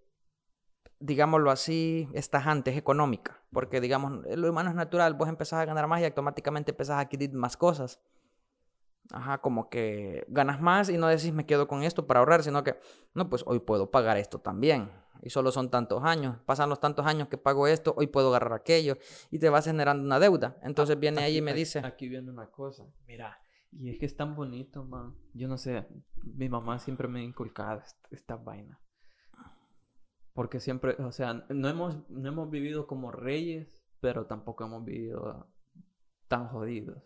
[0.99, 5.87] digámoslo así, estajante, es económica, porque digamos, lo humano es natural, vos empezás a ganar
[5.87, 7.99] más y automáticamente empezás a adquirir más cosas.
[9.11, 12.63] Ajá, como que ganas más y no decís me quedo con esto para ahorrar, sino
[12.63, 12.79] que,
[13.13, 14.89] no, pues hoy puedo pagar esto también.
[15.23, 16.37] Y solo son tantos años.
[16.45, 18.97] Pasan los tantos años que pago esto, hoy puedo agarrar aquello.
[19.31, 20.57] Y te vas generando una deuda.
[20.63, 21.79] Entonces viene ahí y me dice...
[21.79, 22.85] Aquí viene una cosa.
[23.07, 23.39] Mira,
[23.71, 25.15] y es que es tan bonito, man.
[25.33, 25.87] Yo no sé,
[26.23, 27.81] mi mamá siempre me ha inculcado
[28.11, 28.79] esta, vaina.
[30.33, 35.47] Porque siempre, o sea, no hemos, no hemos vivido como reyes, pero tampoco hemos vivido
[36.27, 37.01] tan jodidos.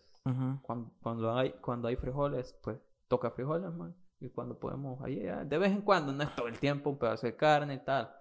[0.63, 3.95] cuando, cuando, hay, cuando hay frijoles, pues toca frijoles, man.
[4.19, 7.27] Y cuando podemos, ahí, de vez en cuando, no es todo el tiempo, un pedazo
[7.27, 8.13] de carne y tal.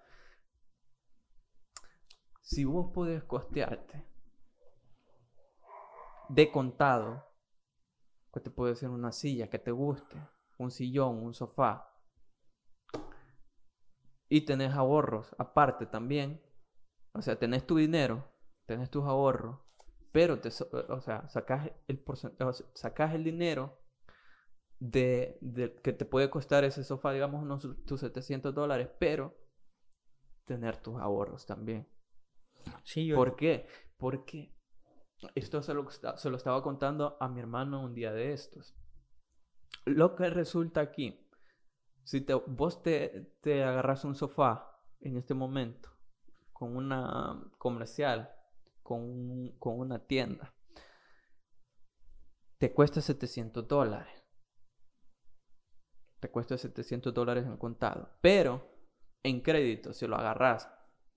[2.43, 4.05] Si vos podés costearte
[6.29, 7.25] de contado,
[8.33, 10.17] que te puede ser una silla que te guste,
[10.59, 11.93] un sillón, un sofá,
[14.29, 16.43] y tenés ahorros aparte también,
[17.13, 18.29] o sea, tenés tu dinero,
[18.67, 19.61] tenés tus ahorros,
[20.13, 21.29] pero te, o sea,
[21.87, 22.05] el,
[22.75, 23.79] sacas el dinero
[24.79, 25.39] de,
[25.83, 29.37] que te puede costar ese sofá, digamos, unos tus 700 dólares, pero
[30.45, 31.89] tener tus ahorros también.
[32.85, 33.17] Sí, yo...
[33.17, 33.67] ¿Por qué?
[33.97, 34.55] Porque
[35.35, 38.77] esto se lo, se lo estaba contando a mi hermano un día de estos.
[39.85, 41.29] Lo que resulta aquí,
[42.03, 45.91] si te, vos te, te agarras un sofá en este momento
[46.53, 48.33] con una comercial,
[48.83, 50.55] con, con una tienda,
[52.59, 54.16] te cuesta 700 dólares.
[56.21, 58.11] Te cuesta 700 dólares en contado.
[58.21, 58.69] Pero
[59.23, 60.71] en crédito, si lo agarras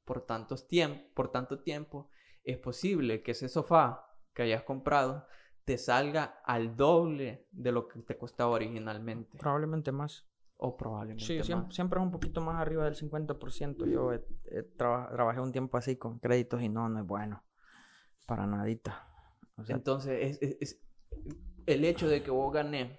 [0.04, 0.68] por, tantos
[1.14, 2.10] por tanto tiempo,
[2.44, 5.28] es posible que ese sofá que hayas comprado
[5.66, 9.38] te salga al doble de lo que te costaba originalmente.
[9.38, 10.26] Probablemente más.
[10.58, 13.86] O probablemente sí, Siempre, siempre, es un poquito más arriba del 50%.
[13.86, 14.12] Yo
[14.76, 17.44] trabajé un tiempo así con créditos y no, no es bueno.
[18.26, 19.08] Para nadita.
[19.68, 20.82] Entonces, es,
[21.66, 22.98] el hecho de que vos ganes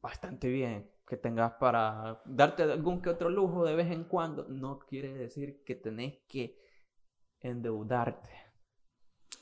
[0.00, 5.12] bastante bien, tengas para darte algún que otro lujo de vez en cuando, no quiere
[5.14, 6.58] decir que tenés que
[7.40, 8.30] endeudarte.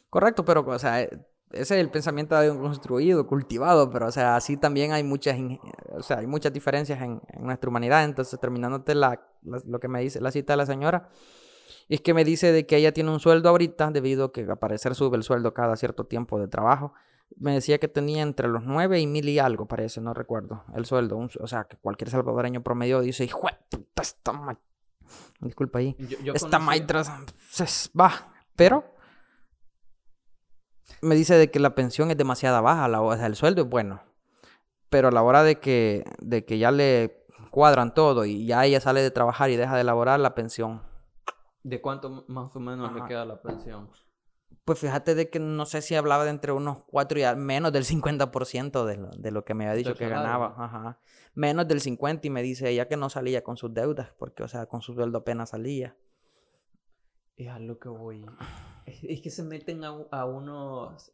[0.08, 1.18] Correcto, pero, o sea, ese
[1.50, 5.36] es el pensamiento de un construido, cultivado, pero, o sea, así también hay muchas,
[5.90, 8.04] o sea, hay muchas diferencias en, nuestra humanidad.
[8.04, 11.08] Entonces, terminándote la, lo que me dice la cita de la señora,
[11.88, 14.58] es que me dice de que ella tiene un sueldo ahorita, debido a que al
[14.58, 16.92] parecer sube el sueldo cada cierto tiempo de trabajo.
[17.36, 20.84] Me decía que tenía entre los 9 y mil y algo, parece, no recuerdo, el
[20.84, 21.18] sueldo.
[21.18, 24.58] o sea, que cualquier salvadoreño promedio dice, hijo puta, esta ma...
[25.40, 25.96] Disculpa ahí.
[26.34, 27.02] esta maitra
[27.98, 28.12] va.
[28.56, 28.84] Pero
[31.02, 33.68] me dice de que la pensión es demasiado baja, la, o sea, el sueldo es
[33.68, 34.02] bueno.
[34.88, 38.80] Pero a la hora de que, de que ya le cuadran todo y ya ella
[38.80, 40.82] sale de trabajar y deja de laborar, la pensión.
[41.62, 43.88] ¿De cuánto más o menos le queda la pensión?
[44.64, 47.84] Pues fíjate de que no sé si hablaba de entre unos 4 y menos del
[47.84, 50.54] 50% de lo, de lo que me había dicho que ganaba.
[50.56, 51.00] Ajá.
[51.34, 54.48] Menos del 50% y me dice ella que no salía con sus deudas, porque, o
[54.48, 55.96] sea, con su sueldo apenas salía.
[57.36, 58.26] Es a lo que voy.
[58.86, 61.10] Es, que se meten a, a unos.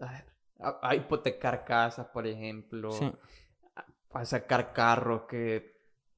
[0.58, 2.90] A, hipotecar casas, por ejemplo.
[4.12, 5.76] A, sacar carros que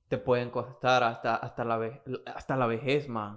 [0.09, 3.37] te pueden costar hasta, hasta, la, hasta la vejez, man.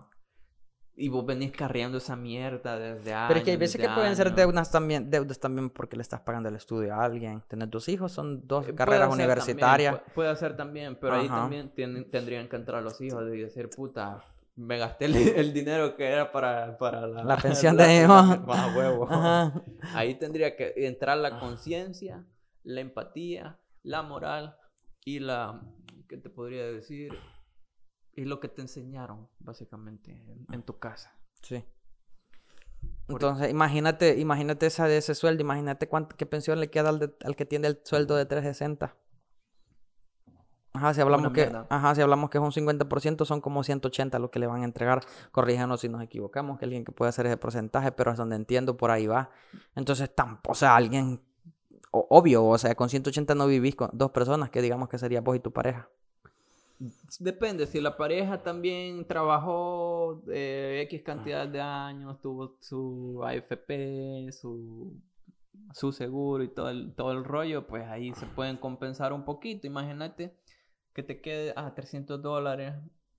[1.01, 3.27] Y vos venís carreando esa mierda desde años.
[3.29, 6.19] Pero es que hay veces que pueden ser deudas también, deudas también porque le estás
[6.19, 7.41] pagando el estudio a alguien.
[7.47, 9.99] Tener tus hijos son dos eh, carreras universitarias.
[10.13, 14.21] puede, ser también, pero ahí también tendrían que entrar los hijos y decir, puta,
[14.55, 18.39] me gasté el, dinero que era para, para la, pensión de hijos.
[18.75, 19.07] huevo.
[19.95, 22.23] Ahí tendría que entrar la conciencia,
[22.63, 24.55] la empatía, la moral
[25.03, 25.61] y la,
[26.07, 27.11] ¿qué te podría decir?
[28.15, 31.15] Y lo que te enseñaron, básicamente, en, tu casa.
[31.41, 31.63] Sí.
[33.07, 37.35] Entonces, imagínate, imagínate esa de ese sueldo, imagínate cuánto, qué pensión le queda al, al
[37.35, 38.95] que tiene el sueldo de 360.
[40.73, 44.31] Ajá, si hablamos, que, ajá, si hablamos que es un 50%, son como 180 lo
[44.31, 45.01] que le van a entregar.
[45.31, 48.77] Corríjanos si nos equivocamos, que alguien que puede hacer ese porcentaje, pero es donde entiendo,
[48.77, 49.31] por ahí va.
[49.75, 51.21] Entonces, tampoco, o sea, alguien,
[51.91, 55.35] obvio, o sea, con 180 no vivís con dos personas, que digamos que sería vos
[55.35, 55.89] y tu pareja.
[57.19, 64.99] Depende, si la pareja también trabajó eh, X cantidad de años, tuvo su AFP, su,
[65.73, 69.67] su seguro y todo el, todo el rollo, pues ahí se pueden compensar un poquito.
[69.67, 70.35] Imagínate
[70.93, 72.73] que te quede a 300 dólares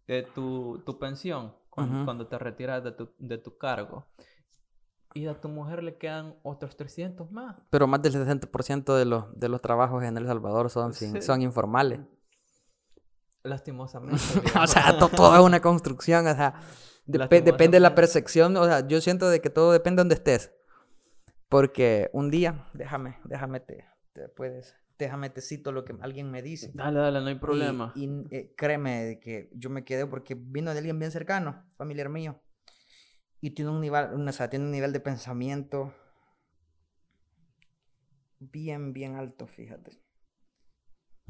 [0.09, 4.07] de tu, tu pensión cuando, te retiras de tu, de tu cargo.
[5.15, 7.57] Y a tu mujer le quedan otros 300 más.
[7.71, 12.01] Pero más del 60% de los, de los trabajos en El Salvador son, son informales.
[13.45, 14.17] Lastimosamente.
[14.61, 16.27] o sea, todo es una construcción.
[16.27, 16.55] O sea,
[17.07, 18.57] depende de la percepción.
[18.57, 20.53] O sea, yo siento de que todo depende de donde estés.
[21.49, 26.43] Porque un día, déjame, déjame, te, te puedes déjame te cito lo que alguien me
[26.43, 26.71] dice.
[26.75, 27.93] Dale, dale, no hay problema.
[27.95, 32.41] Y, eh, créeme que yo me quedé porque vino de alguien bien cercano, familiar mío.
[33.41, 35.93] Y tiene un nivel, o sea, tiene un nivel de pensamiento
[38.39, 40.02] bien, bien alto, fíjate.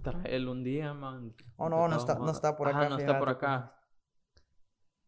[0.03, 1.35] Trae un día, man.
[1.57, 2.89] Oh, no, no está, no está por acá.
[2.89, 3.77] no está por acá.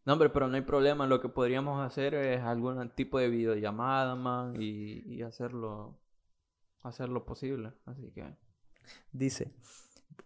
[0.05, 1.07] No, hombre, pero no hay problema.
[1.07, 5.99] Lo que podríamos hacer es algún tipo de videollamada, man, y, y hacerlo,
[6.83, 7.73] hacerlo posible.
[7.85, 8.35] Así que.
[9.11, 9.51] Dice,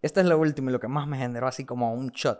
[0.01, 2.39] esta es la última y lo que más me generó así como un shot.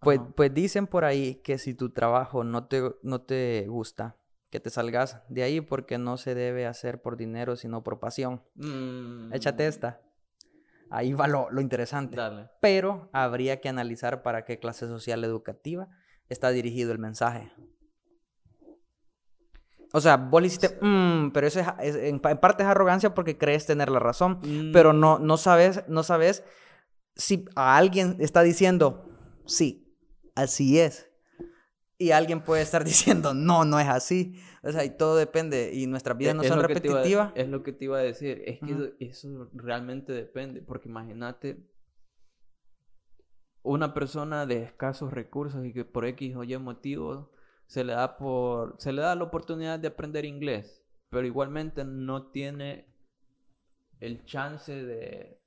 [0.00, 4.16] Pues, pues dicen por ahí que si tu trabajo no te, no te gusta,
[4.50, 8.42] que te salgas de ahí porque no se debe hacer por dinero, sino por pasión.
[8.54, 9.32] Mm.
[9.32, 10.00] Échate esta.
[10.90, 12.16] Ahí va lo, lo interesante.
[12.60, 15.88] Pero habría que analizar para qué clase social educativa
[16.28, 17.52] está dirigido el mensaje.
[19.92, 23.64] O sea, vos le hiciste, mm", pero eso es, en, parte es arrogancia porque crees
[23.64, 24.38] tener la razón,
[24.72, 26.44] pero no, no, sabes, no sabes
[27.16, 29.08] si a alguien está diciendo,
[29.46, 29.96] sí,
[30.34, 31.07] así es.
[31.98, 34.40] Y alguien puede estar diciendo, no, no es así.
[34.62, 35.72] O sea, y todo depende.
[35.74, 37.32] Y nuestras vidas no son repetitivas.
[37.34, 38.42] es lo que te iba a decir.
[38.46, 40.62] Es que eso, realmente depende.
[40.62, 41.68] Porque imagínate
[43.62, 47.32] una persona de escasos recursos y que por X o Y motivo
[47.66, 52.30] se le da por se le da la oportunidad de aprender inglés, pero igualmente no
[52.30, 52.86] tiene
[54.00, 55.42] el chance de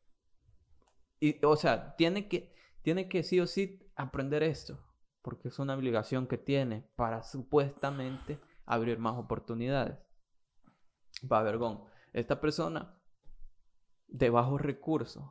[1.19, 4.77] y, o sea, tiene que tiene que sí o sí aprender esto
[5.21, 9.97] porque es una obligación que tiene para supuestamente abrir más oportunidades.
[11.31, 11.83] Va, vergón.
[12.13, 12.97] Esta persona
[14.07, 15.23] de bajos recursos,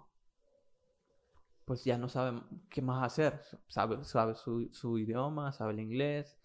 [1.65, 3.43] pues ya no sabe qué más hacer.
[3.69, 6.39] Sabe, su, idioma, sabe el inglés,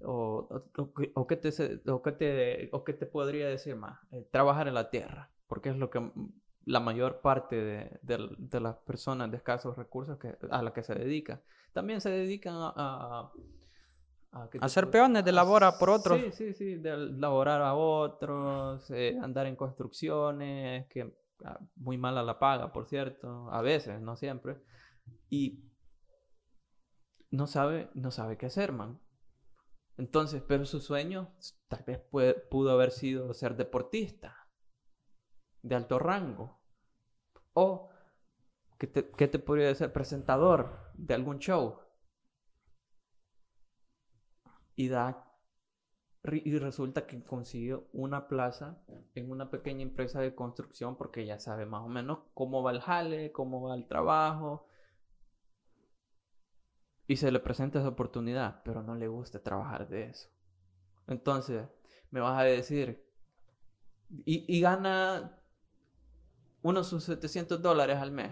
[0.00, 0.48] o
[1.28, 1.36] qué
[2.94, 3.98] te podría decir más.
[4.12, 6.10] Eh, trabajar en la tierra, porque es lo que
[6.68, 10.94] la mayor parte de, de, las personas de escasos recursos que, a la que se
[10.94, 11.42] dedica.
[11.72, 13.32] También se dedican a...
[14.32, 16.20] a, hacer peones de labor por otros.
[16.20, 22.22] Sí, sí, sí, de laborar a otros, eh, andar en construcciones, que ah, muy mala
[22.22, 24.58] la paga, por cierto, a veces, no siempre.
[25.30, 25.64] Y
[27.30, 29.00] no sabe, no sabe qué hacer, man.
[29.96, 31.34] Entonces, pero su sueño
[31.68, 31.98] tal vez
[32.50, 34.36] pudo haber sido ser deportista
[35.62, 36.57] de alto rango.
[37.60, 37.90] O,
[38.78, 39.92] ¿qué te, podría decir?
[39.92, 41.80] Presentador de algún show.
[44.76, 45.24] Y da
[46.30, 48.78] y resulta que consiguió una plaza
[49.14, 52.80] en una pequeña empresa de construcción porque ya sabe más o menos cómo va el
[52.80, 54.68] jale, cómo va el trabajo.
[57.08, 60.28] Y se le presenta esa oportunidad, pero no le gusta trabajar de eso.
[61.06, 61.66] Entonces,
[62.10, 63.04] me vas a decir,
[64.10, 65.37] y, y gana
[66.62, 68.30] unos sus 700 dólares al mes.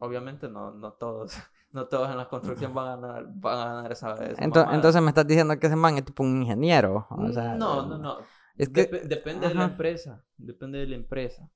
[0.00, 1.34] obviamente no, no todos,
[1.72, 4.36] no todos en la construcción van a ganar, van a ganar esa, vez.
[4.38, 7.06] entonces, me estás diciendo que ese man es tipo un ingeniero.
[7.10, 8.18] no, no, no.
[8.56, 8.84] Es que...
[8.84, 10.22] depende de la empresa.
[10.36, 11.50] Depende de la empresa.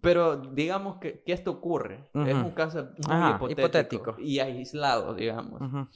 [0.00, 2.10] Pero digamos que, que esto ocurre.
[2.14, 5.88] Es un caso muy hipotético, y aislado, digamos.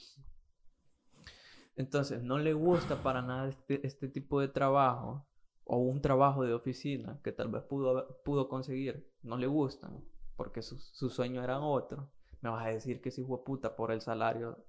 [1.75, 5.27] Entonces, no le gusta para nada este, este tipo de trabajo
[5.67, 10.03] o un trabajo de oficina que tal vez pudo, pudo conseguir, no le gustan,
[10.35, 12.11] porque su, su sueño era otro,
[12.41, 14.65] me vas a decir que es hijo puta por el salario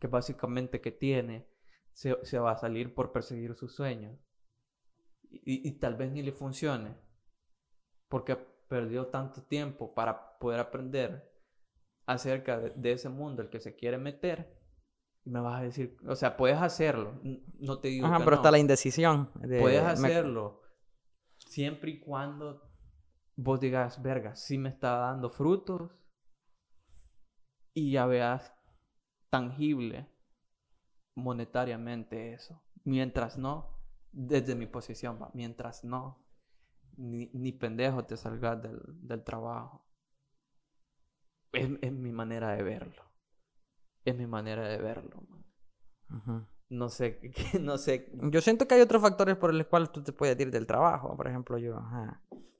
[0.00, 1.46] que básicamente que tiene,
[1.92, 4.18] se, se va a salir por perseguir su sueño.
[5.30, 6.94] Y, y, tal vez ni le funcione,
[8.08, 8.36] porque
[8.68, 11.32] perdió tanto tiempo para poder aprender
[12.04, 14.61] acerca de, de ese mundo el que se quiere meter
[15.24, 17.20] me vas a decir, o sea, puedes hacerlo,
[17.58, 18.06] no te digo.
[18.06, 19.30] Ajá, pero está la indecisión.
[19.32, 20.62] puedes hacerlo
[21.38, 22.70] siempre y cuando
[23.36, 25.90] vos digas, verga, sí me está dando frutos
[27.74, 28.52] y ya veas
[29.30, 30.08] tangible
[31.14, 32.62] monetariamente eso.
[32.84, 33.78] Mientras no,
[34.10, 36.26] desde mi posición, mientras no,
[36.96, 39.86] ni, ni pendejo te salgas del, del trabajo.
[41.52, 43.11] Es, es mi manera de verlo
[44.04, 45.22] es mi manera de verlo.
[46.68, 47.20] No sé,
[47.60, 48.10] no sé.
[48.14, 51.16] Yo siento que hay otros factores por los cuales tú te puedes ir del trabajo,
[51.16, 51.78] por ejemplo, yo.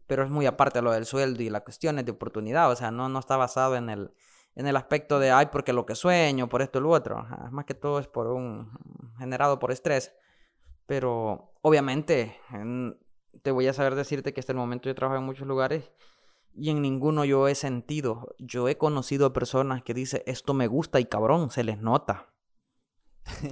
[0.06, 2.90] Pero es muy aparte de lo del sueldo y las cuestiones de oportunidad, o sea,
[2.90, 4.12] no, no está basado en el,
[4.54, 7.26] en el aspecto de, ay, porque lo que sueño, por esto y lo otro.
[7.50, 8.70] Más que todo es por un,
[9.18, 10.12] generado por estrés.
[10.86, 12.36] Pero, obviamente,
[13.42, 15.90] te voy a saber decirte que hasta el momento yo trabajo en muchos lugares
[16.54, 18.34] y en ninguno yo he sentido.
[18.38, 22.32] Yo he conocido personas que dicen, esto me gusta y cabrón, se les nota.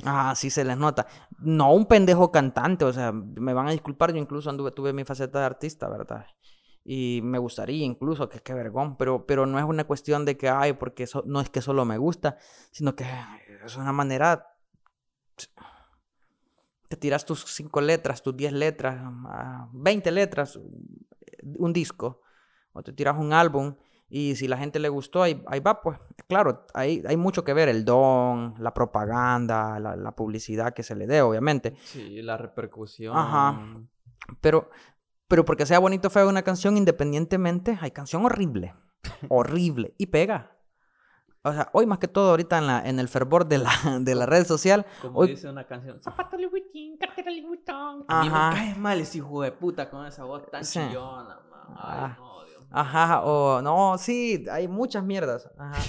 [0.05, 1.07] ah, sí se les nota.
[1.38, 5.05] No un pendejo cantante, o sea, me van a disculpar, yo incluso anduve, tuve mi
[5.05, 6.26] faceta de artista, ¿verdad?
[6.84, 10.48] Y me gustaría incluso, que qué vergón, pero, pero no es una cuestión de que,
[10.48, 12.36] ay, porque no es que solo me gusta,
[12.70, 13.07] sino que
[13.64, 14.46] es una manera...
[16.88, 19.01] Te tiras tus cinco letras, tus diez letras,
[19.72, 20.59] 20 ah, letras,
[21.57, 22.22] un disco
[22.73, 23.75] o te tiras un álbum
[24.12, 25.97] y si la gente le gustó, ahí, ahí va, pues
[26.27, 31.07] claro, hay, hay mucho que ver, el don, la propaganda, la, publicidad que se le
[31.07, 31.77] dé, obviamente.
[31.85, 33.16] Sí, la repercusión.
[33.16, 33.61] Ajá.
[34.41, 34.68] Pero,
[35.29, 38.75] pero porque sea bonito o feo una canción, independientemente, hay canción horrible,
[39.29, 40.57] horrible, y pega.
[41.43, 44.14] O sea, hoy más que todo ahorita en, la, en el fervor de la, de
[44.16, 44.87] la red social.
[45.01, 46.37] Como dice una canción, zapato
[48.09, 51.77] A mí me cae mal ese hijo de puta con esa voz tan chillona, man.
[51.77, 52.16] Ay, ah.
[52.18, 52.30] no.
[52.71, 55.51] Ajá, o no, sí, hay muchas mierdas.
[55.59, 55.81] Ajá.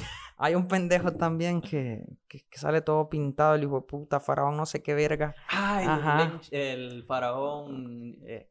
[0.43, 4.65] Hay un pendejo también que, que, sale todo pintado, el hijo de puta, faraón, no
[4.65, 5.35] sé qué verga.
[5.47, 5.85] Ay,
[6.49, 8.17] el, faraón.
[8.23, 8.49] Eh,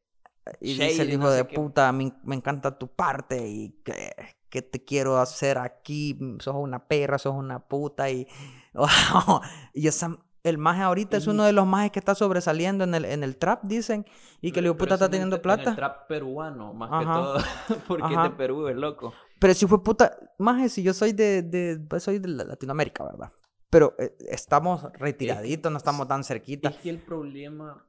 [0.60, 4.14] y dice el hijo de puta, me, encanta tu parte y que,
[4.48, 8.28] que, te quiero hacer aquí, sos una perra, sos una puta y,
[9.74, 13.04] y esa, el maje ahorita es uno de los majes que está sobresaliendo en el,
[13.04, 14.06] en el trap, dicen,
[14.40, 15.62] y que el puta está teniendo plata.
[15.62, 17.38] En el trap peruano, más que todo,
[17.88, 19.12] porque es de Perú es loco.
[19.38, 23.30] Pero si fue puta, maje, si yo soy de, de, pues, soy de Latinoamérica, ¿verdad?
[23.68, 26.74] Pero eh, estamos retiraditos, no estamos tan cerquitas.
[26.74, 27.86] Es que el problema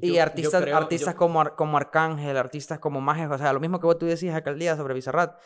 [0.00, 3.98] y artistas, artistas como, como Arcángel, artistas como Majes, o sea, lo mismo que vos
[3.98, 5.38] tú decías aquel día sobre Bizarrat.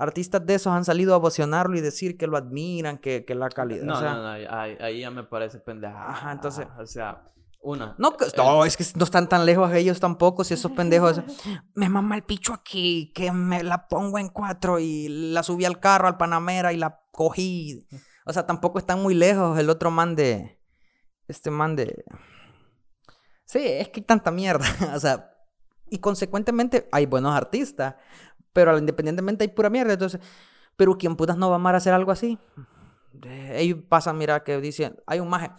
[0.00, 3.50] Artistas de esos han salido a ovacionarlo y decir que lo admiran, que, que la
[3.50, 3.84] calidad.
[3.84, 6.08] No, no, no, ahí, ya me parece pendeja.
[6.08, 6.66] Ajá, entonces.
[6.78, 7.30] O sea,
[7.60, 7.94] una.
[7.98, 11.20] No, no, es que no están tan lejos ellos tampoco, si esos pendejos.
[11.74, 15.80] me mama el picho aquí, que me la pongo en cuatro y la subí al
[15.80, 17.86] carro, al Panamera y la cogí.
[18.24, 20.58] O sea, tampoco están muy lejos el otro man de.
[21.28, 22.04] Este man de.
[23.44, 24.64] Sí, es que hay tanta mierda.
[24.96, 25.30] o sea,
[25.90, 27.96] y consecuentemente hay buenos artistas,
[28.52, 29.92] pero independientemente hay pura mierda.
[29.92, 30.20] Entonces,
[30.76, 32.38] pero ¿quién putas no va a amar a hacer algo así?
[33.52, 35.50] Ellos pasan, mira, que dicen, hay un maje,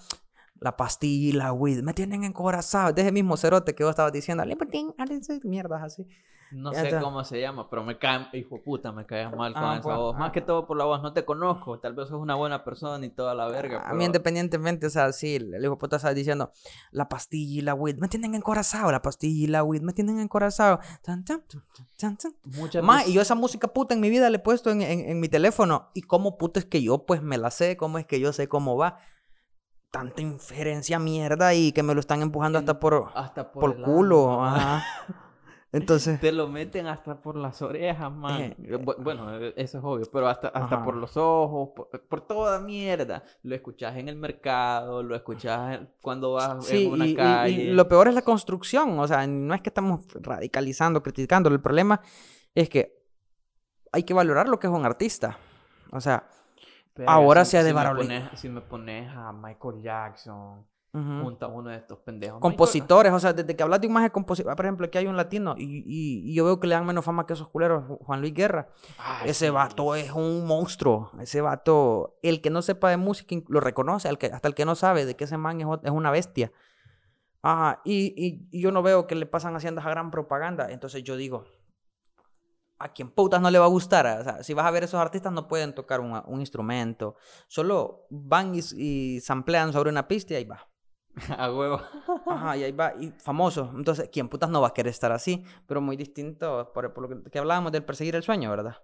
[0.60, 2.94] la pastilla, la weed, me tienen encorazado.
[2.94, 4.44] De ese mismo cerote que vos estabas diciendo,
[5.44, 6.08] mierdas así.
[6.52, 9.74] No sé cómo se llama, pero me cae, hijo puta, me caes mal con ah,
[9.76, 10.18] esa pues, voz.
[10.18, 10.32] Más ah.
[10.32, 11.80] que todo por la voz, no te conozco.
[11.80, 13.88] Tal vez sos una buena persona y toda la verga.
[13.88, 16.52] A mí, independientemente, o sea, sí, el hijo puta está diciendo,
[16.92, 20.20] la pastilla y la weed me tienen encorazado, la pastilla y la weed me tienen
[20.20, 20.80] encorazado.
[22.84, 25.30] Más, y yo esa música puta en mi vida le he puesto en, en, mi
[25.30, 25.90] teléfono.
[25.94, 27.78] ¿Y cómo puta es que yo, pues, me la sé?
[27.78, 28.98] ¿Cómo es que yo sé cómo va?
[29.90, 34.44] Tanta inferencia mierda y que me lo están empujando hasta por, hasta por, por culo.
[34.44, 34.84] Ajá.
[35.74, 36.20] Entonces.
[36.20, 38.42] Te lo meten hasta por las orejas, man.
[38.42, 41.70] Eh, eh, bueno, eh, eso es obvio, pero hasta, hasta por los ojos,
[42.10, 43.24] por, toda mierda.
[43.44, 47.64] Lo escuchas en el mercado, lo escuchas cuando vas en una calle.
[47.64, 49.00] Y lo peor es la construcción.
[49.00, 51.50] O sea, no es que estamos radicalizando, criticando.
[51.50, 52.02] El problema
[52.54, 53.02] es que
[53.94, 55.38] hay que valorar lo que es un artista.
[55.92, 56.28] O sea,
[57.08, 57.74] ahora se ha de
[58.32, 62.42] si si me pones a Michael Jackson junta uno de estos pendejos.
[62.42, 65.56] Compositores, o sea, desde que hablas de imagen compositor, por ejemplo, aquí hay un latino
[65.58, 68.68] y, y, yo veo que le dan menos fama que esos culeros, Juan Luis Guerra.
[69.26, 74.10] ese vato es un monstruo, ese vato, el que no sepa de música lo reconoce,
[74.10, 76.52] el que, hasta el que no sabe de que ese man es, una bestia.
[77.42, 78.14] Ajá, y,
[78.52, 81.46] y, yo no veo que le pasan haciendo esa gran propaganda, entonces yo digo,
[82.80, 84.06] a quien putas no le va a gustar.
[84.20, 87.16] O sea, si vas a ver esos artistas no pueden tocar un, un instrumento.
[87.48, 90.71] Solo van y, y samplean sobre una pista y ahí va.
[91.38, 91.82] A huevo.
[92.28, 93.72] Ajá, y ahí va, y famoso.
[93.76, 95.44] Entonces, ¿quién putas no va a querer estar así?
[95.68, 98.78] Pero muy distinto por, por lo que, hablábamos del perseguir el sueño, ¿verdad?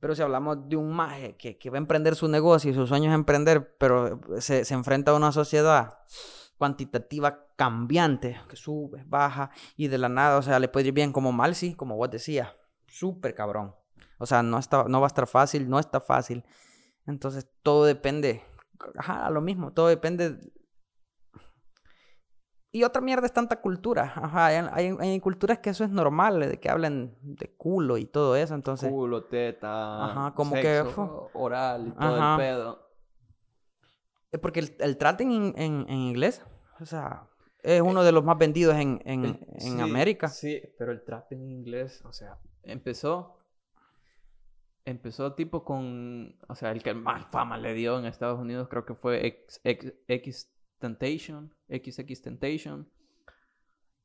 [0.00, 2.86] Pero si hablamos de un maje que, que va a emprender su negocio y su
[2.86, 5.98] sueño es emprender, pero se, se enfrenta a una sociedad
[6.58, 11.12] cuantitativa cambiante, que sube, baja, y de la nada, o sea, le puede ir bien
[11.12, 12.50] como mal, sí, como vos decías.
[12.86, 13.74] Súper cabrón.
[14.18, 16.44] O sea, no, está, no va a estar fácil, no está fácil.
[17.06, 18.42] Entonces, todo depende.
[18.96, 20.38] Ajá, lo mismo, todo depende
[22.72, 24.12] y otra mierda es tanta cultura.
[24.14, 28.36] Ajá, hay, hay, culturas que eso es normal, de que hablen de culo y todo
[28.36, 28.88] eso, entonces...
[28.88, 30.84] Culo, teta, Ajá, como que...
[31.34, 32.90] oral y todo el pedo.
[34.40, 36.44] Porque el, el en, en, inglés,
[36.78, 37.28] o sea,
[37.64, 40.28] es uno de los más vendidos en, en, en América.
[40.28, 43.36] Sí, pero el trap en inglés, o sea, empezó...
[44.84, 46.38] Empezó tipo con...
[46.48, 49.60] O sea, el que más fama le dio en Estados Unidos creo que fue X,
[49.62, 52.88] X, X Temptation, XX Temptation.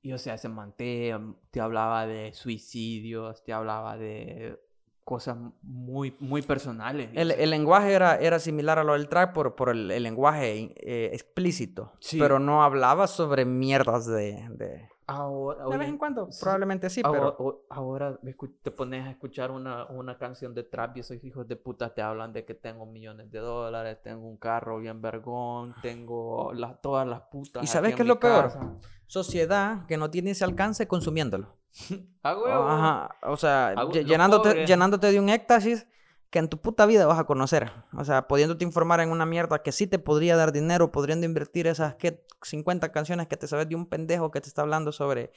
[0.03, 1.15] Y o sea, se manté,
[1.49, 4.59] te hablaba de suicidios, te hablaba de
[5.05, 7.11] cosas muy, muy personales.
[7.13, 10.73] El, el, lenguaje era, era similar a lo del track por, por el, el lenguaje
[10.77, 14.45] eh, explícito, pero no hablaba sobre mierdas de...
[14.49, 14.89] de...
[15.07, 17.63] Ahora, de vez en cuando, probablemente sí, pero...
[17.69, 18.19] Ahora
[18.63, 22.01] te pones a escuchar una, una canción de trap y esos hijos de puta te
[22.01, 27.07] hablan de que tengo millones de dólares, tengo un carro bien vergón, tengo las, todas
[27.07, 27.63] las putas.
[27.63, 28.51] ¿Y sabes qué es lo peor?
[29.05, 31.53] Sociedad que no tiene ese alcance consumiéndolo.
[32.23, 35.87] Ajá, o sea, llenándote, llenándote de un éxtasis
[36.29, 37.71] que en tu puta vida vas a conocer.
[37.93, 41.67] O sea, pudiéndote informar en una mierda que sí te podría dar dinero, podriendo invertir
[41.67, 42.25] esas ¿qué?
[42.41, 45.31] 50 canciones que te sabes de un pendejo que te está hablando sobre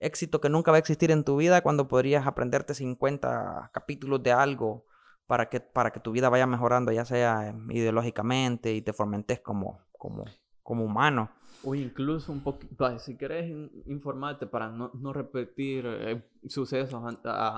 [0.00, 4.32] éxito que nunca va a existir en tu vida cuando podrías aprenderte 50 capítulos de
[4.32, 4.86] algo
[5.26, 9.80] para que, para que tu vida vaya mejorando, ya sea ideológicamente y te fomentes como,
[9.98, 10.24] como,
[10.64, 11.30] como humano.
[11.62, 13.48] O incluso un poquito, si quieres
[13.86, 17.00] informarte para no, no repetir eh, sucesos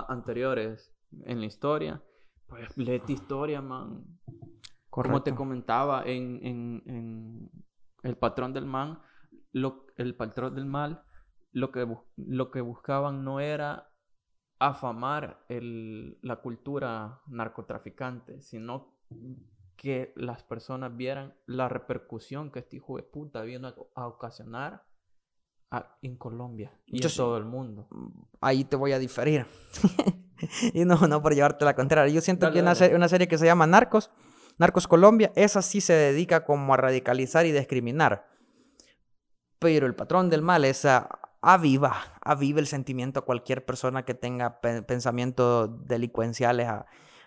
[0.09, 0.93] anteriores
[1.25, 2.03] en la historia,
[2.47, 4.05] pues léete historia, man.
[4.91, 7.51] Como te comentaba en, en, en,
[8.03, 8.99] El patrón del man,
[9.53, 11.03] lo, el patrón del mal,
[11.53, 11.87] lo que,
[12.17, 13.91] lo que buscaban no era
[14.59, 18.97] afamar la cultura narcotraficante, sino
[19.77, 24.85] que las personas vieran la repercusión que este hijo de puta vino a, ocasionar
[26.03, 27.89] en Colombia y en todo el mundo.
[28.41, 29.47] Ahí te voy a diferir.
[30.75, 32.13] y no, no por llevarte la contraria.
[32.13, 34.11] Yo siento que una, una serie que se llama Narcos,
[34.59, 38.27] Narcos Colombia, esa sí se dedica como a radicalizar y discriminar.
[39.59, 41.09] Pero el patrón del mal, esa
[41.43, 46.69] aviva, aviva el sentimiento a cualquier persona que tenga pensamientos delincuenciales.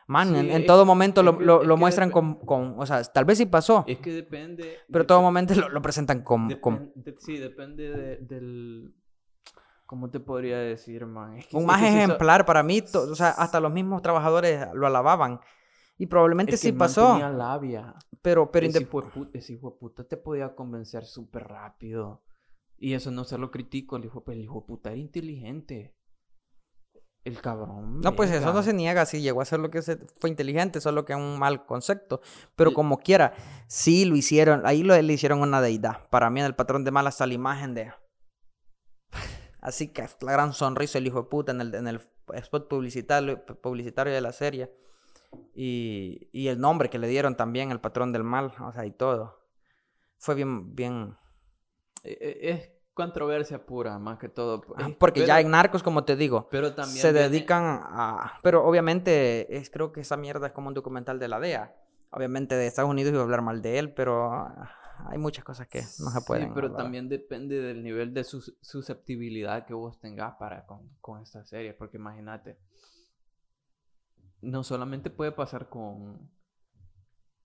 [0.09, 3.83] Man, en, todo momento lo, lo, muestran con, con, o sea, tal vez sí pasó.
[3.85, 4.79] Es que depende.
[4.87, 6.49] Pero en todo momento lo, lo presentan con,
[7.19, 8.91] sí, depende del...
[9.85, 11.37] ¿Cómo te podría decir, man?
[11.51, 15.41] un más ejemplar para mí, o sea, hasta los mismos trabajadores lo alababan.
[15.99, 17.11] Y probablemente sí pasó.
[17.11, 17.93] Tenía labia.
[18.23, 22.23] Pero, pero ese, hijo ese hijo de puta te podía convencer súper rápido.
[22.79, 25.93] Y eso no se lo critico, el hijo, el hijo de puta era inteligente.
[27.25, 27.99] El cabrón.
[27.99, 31.03] No, pues eso no se niega, sí, llegó a ser lo que fue inteligente, solo
[31.03, 32.21] que es un mal concepto.
[32.55, 33.33] Pero como quiera,
[33.67, 36.07] sí lo hicieron, ahí lo, le hicieron una deidad.
[36.09, 37.91] Para mí en el patrón de mal hasta la imagen de...
[39.61, 42.01] Así que la gran sonrisa el hijo de puta en el, en el
[42.35, 44.73] spot publicitario, publicitario de la serie.
[45.53, 48.91] Y, y el nombre que le dieron también, el patrón del mal, o sea, y
[48.91, 49.37] todo.
[50.17, 51.17] Fue bien, bien,
[52.03, 54.61] e, e, es controversia pura, más que todo.
[54.99, 58.37] porque ya en Narcos, como te digo, pero también se dedican a...
[58.43, 61.73] Pero obviamente, es, creo que esa mierda es como un documental de la DEA.
[62.09, 64.69] Obviamente de Estados Unidos iba a hablar mal de él, pero ah,
[65.07, 66.49] hay muchas cosas que no se pueden.
[66.49, 71.45] Sí, pero también depende del nivel de susceptibilidad que vos tengas para con, con esta
[71.45, 72.59] serie, porque imagínate,
[74.41, 76.29] no solamente puede pasar con,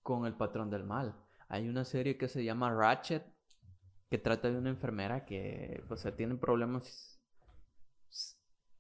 [0.02, 1.14] con el patrón del mal.
[1.48, 3.33] Hay una serie que se llama Ratchet,
[4.14, 7.20] que trata de una enfermera que, o sea, tiene problemas.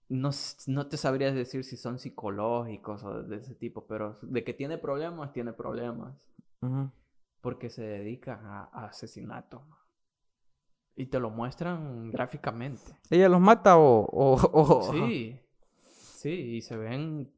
[0.08, 0.30] No,
[0.68, 4.78] no te sabría decir si son psicológicos o de ese tipo, pero de que tiene
[4.78, 6.14] problemas, tiene problemas.
[7.40, 9.66] Porque se dedica a, asesinato.
[10.94, 12.96] Y te lo muestran gráficamente.
[13.10, 14.88] ¿Ella los mata o...?
[14.92, 15.40] Sí.
[15.82, 17.34] Sí, y se ven...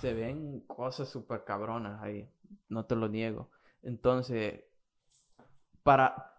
[0.00, 2.26] Se ven cosas súper cabronas ahí.
[2.70, 3.50] No te lo niego.
[3.82, 4.64] Entonces,
[5.82, 6.31] para,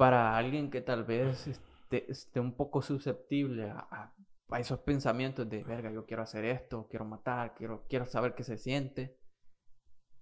[0.00, 1.46] para alguien que tal vez
[1.90, 4.14] esté, un poco susceptible a,
[4.58, 8.56] esos pensamientos de, verga, yo quiero hacer esto, quiero matar, quiero, quiero saber qué se
[8.56, 9.18] siente,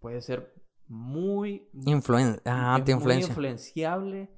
[0.01, 0.53] puede ser
[0.89, 1.71] muy,
[2.45, 4.29] ah, influenciable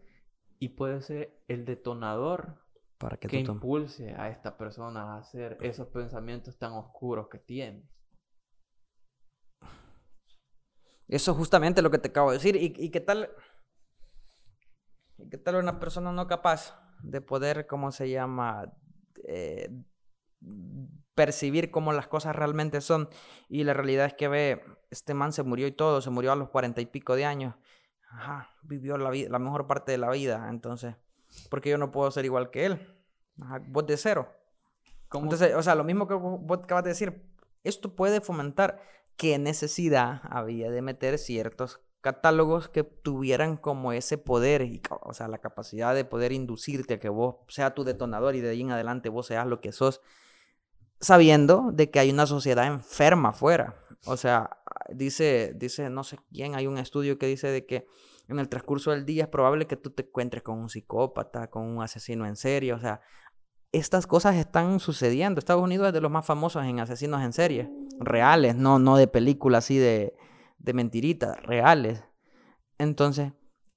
[0.59, 2.61] y puede ser el detonador
[2.99, 7.88] para que, que impulse a esta persona a hacer esos pensamientos tan oscuros que tiene.
[11.09, 12.57] Eso es justamente lo que te acabo de decir.
[12.57, 13.30] ¿Y, y qué tal?
[15.29, 18.73] ¿Qué tal una persona no capaz de poder, ¿cómo se llama?
[19.25, 19.71] Eh,
[21.14, 23.09] percibir cómo las cosas realmente son.
[23.49, 26.37] Y la realidad es que ve, este man se murió y todo, se murió a
[26.37, 27.55] los cuarenta y pico de años.
[28.11, 30.49] Ajá, vivió la, la mejor parte de la vida.
[30.49, 30.97] Entonces,
[31.49, 32.97] ¿por qué yo no puedo ser igual que él?
[33.41, 34.33] Ajá, vos de cero.
[35.12, 37.31] Entonces, o sea, lo mismo que vos acabas de decir,
[37.64, 38.81] esto puede fomentar
[39.16, 45.28] qué necesidad había de meter ciertos catálogos que tuvieran como ese poder, y, o sea,
[45.28, 48.70] la capacidad de poder inducirte a que vos sea tu detonador y de ahí en
[48.70, 50.01] adelante vos seas lo que sos,
[51.01, 53.76] sabiendo de que hay una sociedad enferma afuera.
[54.07, 54.59] O sea,
[54.90, 57.86] dice, dice, no sé quién, hay un estudio que dice de que
[58.28, 61.64] en el transcurso del día es probable que tú te encuentres con un psicópata, con
[61.64, 63.01] un asesino en serie, o sea,
[63.72, 65.38] estas cosas están sucediendo.
[65.38, 69.07] Estados Unidos es de los más famosos en asesinos en serie, reales, no, no de
[69.07, 70.14] películas así de,
[70.61, 72.05] de mentiritas reales.
[72.79, 73.33] Entonces,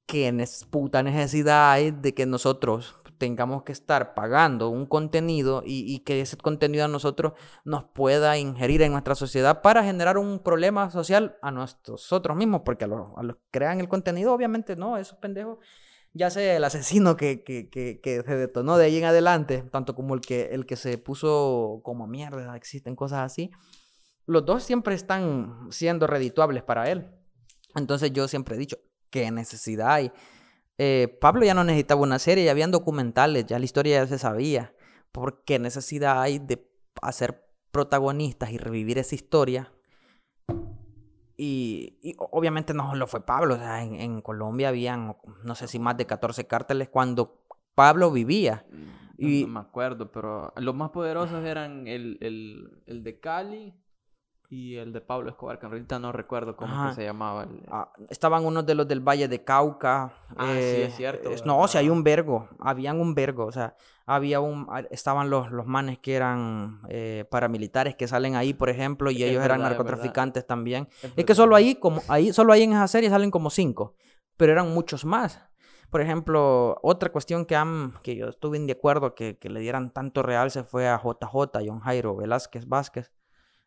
[0.06, 0.32] ¿qué
[0.70, 6.36] puta necesidad hay de que nosotros tengamos que estar pagando un contenido y, que ese
[6.36, 11.52] contenido a nosotros nos pueda ingerir en nuestra sociedad para generar un problema social a
[11.52, 12.62] nosotros mismos?
[12.66, 15.60] Porque a los, que crean el contenido, obviamente no, esos pendejos
[16.14, 19.96] ya sea el asesino que, que, que, que, se detonó de ahí en adelante, tanto
[19.96, 23.52] como el que, el que se puso como mierda, existen cosas así,
[24.26, 27.10] los dos siempre están siendo redituables para él.
[27.76, 28.78] Entonces yo siempre he dicho,
[29.10, 30.12] ¿qué necesidad hay?
[30.78, 34.18] Eh, Pablo ya no necesitaba una serie, ya habían documentales, ya la historia ya se
[34.18, 34.74] sabía.
[35.12, 36.68] ¿Por qué necesidad hay de
[37.02, 39.72] hacer protagonistas y revivir esa historia?
[41.36, 45.98] Y, obviamente no lo fue Pablo, o sea, en, Colombia habían, no sé si más
[45.98, 47.44] de 14 cárteles cuando
[47.76, 48.66] Pablo vivía.
[49.18, 49.44] Y...
[49.44, 53.74] No, me acuerdo, pero los más poderosos eran el, el, el de Cali,
[54.50, 57.48] y el de Pablo Escobar, que ahorita no recuerdo cómo se llamaba.
[57.70, 60.14] Ah, estaban unos de los del Valle de Cauca.
[60.36, 61.32] Ah, sí, es eh, cierto.
[61.46, 63.76] no, o sea, hay un vergo, habían un vergo, o sea,
[64.06, 69.10] había un, estaban los, los manes que eran eh, paramilitares que salen ahí, por ejemplo,
[69.10, 70.88] y ellos eran narcotraficantes también.
[71.16, 73.96] Es, que solo ahí, como, ahí, solo ahí en esa serie salen como cinco,
[74.38, 75.42] pero eran muchos más.
[75.90, 79.92] Por ejemplo, otra cuestión que, han, que yo estuve de acuerdo que, que le dieran
[79.92, 83.12] tanto realce fue a JJ, John Jairo Velázquez Vázquez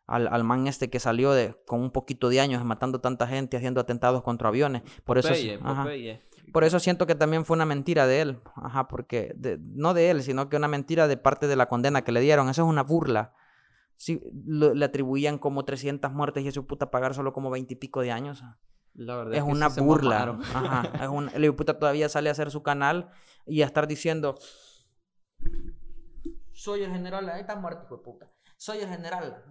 [0.07, 3.57] al, al, man este que salió de, con un poquito de años matando tanta gente,
[3.57, 4.81] haciendo atentados contra aviones.
[5.03, 5.33] Por eso,
[6.53, 8.39] por eso siento que también fue una mentira de él.
[8.55, 12.13] Ajá, porque no de él, sino que una mentira de parte de la condena que
[12.13, 12.49] le dieron.
[12.49, 13.33] Eso es una burla.
[13.97, 18.01] Sí, le atribuían como 300 muertes y ese puta pagar solo como 20 y pico
[18.01, 18.43] de años.
[18.93, 20.39] La verdad es, una burla.
[20.53, 23.09] Ajá, es un, el puta todavía sale a hacer su canal
[23.45, 24.35] y a estar diciendo
[26.53, 29.43] soy el general, ahí está muerto, hijo de puta soy el general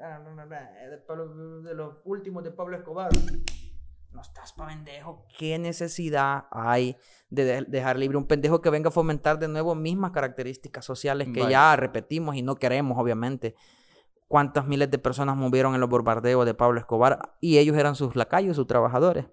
[0.00, 3.10] de, los últimos de Pablo Escobar.
[4.10, 5.26] No estás pa' pendejo.
[5.38, 6.96] ¿Qué necesidad hay
[7.30, 11.48] de, dejar libre un pendejo que venga a fomentar de nuevo mismas características sociales que
[11.48, 13.54] ya repetimos y no queremos, obviamente?
[14.28, 17.36] ¿Cuántas miles de personas murieron en los bombardeos de Pablo Escobar?
[17.40, 19.26] Y ellos eran sus lacayos, sus trabajadores.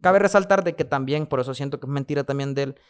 [0.00, 2.80] Cabe resaltar de que también, por eso siento que es mentira también de él,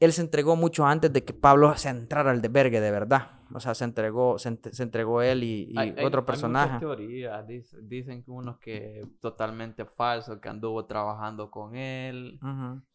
[0.00, 3.32] él se entregó mucho antes de que Pablo se entrara al debergue de verdad.
[3.52, 6.74] O sea, se entregó, se, entregó él y, otro personaje.
[6.74, 7.46] Hay teorías,
[7.82, 12.40] dicen, que unos que totalmente falso, que anduvo trabajando con él,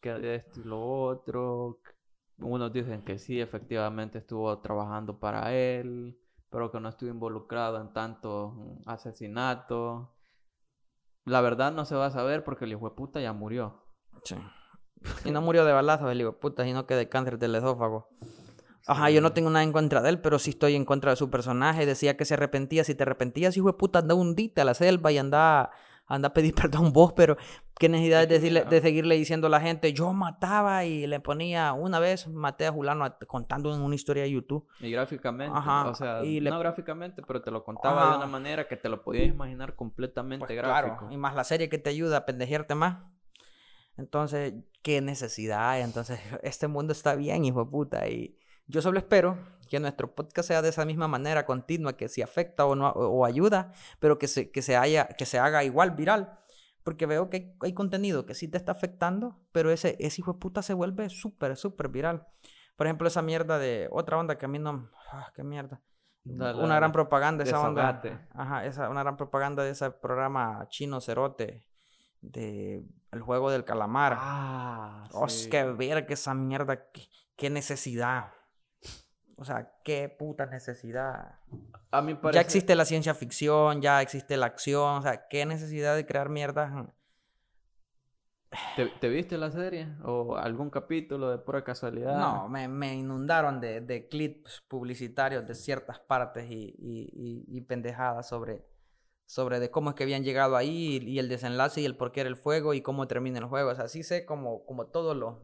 [0.00, 1.78] que de esto y lo otro.
[2.38, 6.18] Unos dicen que sí, efectivamente estuvo trabajando para él,
[6.50, 10.08] pero que no estuvo involucrado en tanto asesinatos.
[11.24, 13.84] La verdad no se va a saber porque el hijo de puta ya murió.
[14.24, 14.36] Sí.
[15.24, 18.08] Y no murió de balazo el hijo puta, sino que de cáncer del esófago.
[18.86, 21.16] Ajá, yo no tengo nada en contra de él, pero sí estoy en contra de
[21.16, 21.86] su personaje.
[21.86, 22.84] Decía que se arrepentía.
[22.84, 25.70] Si te arrepentías, hijo de puta, anda un dita a la selva y anda,
[26.06, 27.36] anda a pedir perdón vos, pero
[27.80, 31.72] qué necesidad de, decirle, de seguirle diciendo a la gente, yo mataba y le ponía,
[31.72, 34.68] una vez maté a Julano contando en una historia de YouTube.
[34.78, 38.76] Y gráficamente, Ajá, o sea, no gráficamente, pero te lo contaba de una manera que
[38.76, 40.96] te lo podías imaginar completamente pues gráfico.
[40.98, 42.98] Claro, y más la serie que te ayuda a pendejearte más.
[43.96, 45.82] Entonces, ¿qué necesidad hay?
[45.82, 48.08] Entonces, este mundo está bien, hijo de puta.
[48.08, 49.38] Y yo solo espero
[49.68, 53.24] que nuestro podcast sea de esa misma manera continua, que si afecta o, no, o
[53.24, 56.38] ayuda, pero que se, que, se haya, que se haga igual viral.
[56.84, 60.38] Porque veo que hay, contenido que sí te está afectando, pero ese, ese hijo de
[60.38, 62.28] puta se vuelve súper, súper viral.
[62.76, 64.88] Por ejemplo, esa mierda de otra onda que a mí no...
[65.10, 65.82] Ah, qué mierda.
[66.24, 68.00] una gran propaganda esa onda.
[68.34, 71.66] Ajá, esa, una gran propaganda de ese programa chino cerote
[72.20, 74.16] de el juego del calamar.
[74.16, 75.48] Ah, oh, sí.
[75.50, 76.84] que ver que esa mierda,
[77.36, 78.32] qué, necesidad.
[79.36, 81.38] O sea, qué puta necesidad.
[81.90, 82.36] A mí parece...
[82.36, 86.28] Ya existe la ciencia ficción, ya existe la acción, o sea, qué necesidad de crear
[86.28, 86.92] mierda.
[89.00, 89.88] ¿Te, viste la serie?
[90.02, 92.18] ¿O algún capítulo de pura casualidad?
[92.18, 98.28] No, me, me inundaron de, de, clips publicitarios de ciertas partes y, y, y pendejadas
[98.28, 98.64] sobre,
[99.26, 102.20] sobre de cómo es que habían llegado ahí y, el desenlace y el por qué
[102.20, 103.70] era el fuego y cómo termina el juego.
[103.70, 105.42] O sea, sí sé como, como todo lo,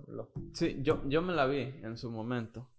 [0.54, 2.70] Sí, yo, yo me la vi en su momento.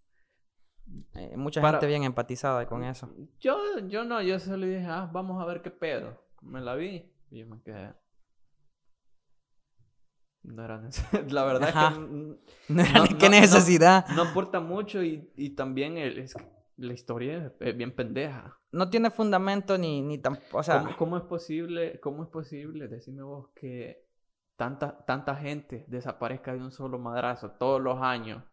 [1.16, 3.10] Eh, mucha gente bien empatizada con eso.
[3.40, 6.24] Yo, yo no, yo solo dije, ah, vamos a ver qué pedo.
[6.42, 7.94] Me la vi y yo me quedé...
[10.44, 11.26] No era necesidad.
[11.30, 12.74] La verdad es que...
[12.74, 14.08] No, era ¿Qué necesidad?
[14.10, 16.36] No, aporta mucho y, y también el, es
[16.78, 18.58] la historia es bien pendeja.
[18.72, 20.96] No tiene fundamento ni, ni tampoco, o sea...
[20.98, 24.08] ¿Cómo, es posible, cómo es posible, decime vos, que
[24.56, 28.44] tanta, tanta gente desaparezca de un solo madrazo todos los años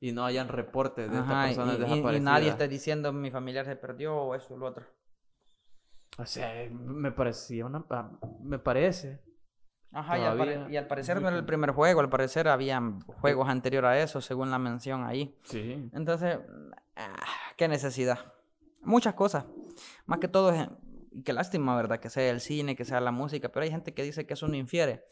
[0.00, 2.16] y no hayan reportes de estas personas desaparecidas?
[2.16, 4.86] Y nadie está diciendo mi familiar se perdió o eso o lo otro.
[6.18, 7.84] O sea, me parecía una...
[8.42, 9.22] Me parece...
[9.90, 13.48] Ajá, y al, y al, parecer no era el primer juego, al parecer habían juegos
[13.48, 15.38] anteriores a eso, según la mención ahí.
[15.44, 15.88] Sí.
[15.92, 16.40] Entonces,
[16.96, 17.16] ah,
[17.56, 18.34] qué necesidad.
[18.82, 19.46] Muchas cosas.
[20.06, 20.52] Más que todo,
[21.14, 22.00] y qué lástima, ¿verdad?
[22.00, 24.48] Que sea el cine, que sea la música, pero hay gente que dice que eso
[24.48, 25.04] no infiere.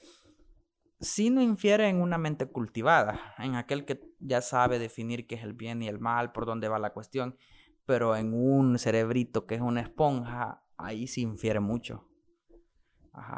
[1.01, 5.43] Sí no infiere en una mente cultivada, en aquel que ya sabe definir qué es
[5.43, 7.37] el bien y el mal, por dónde va la cuestión,
[7.87, 12.09] pero en un cerebrito que es una esponja, ahí sí infiere mucho.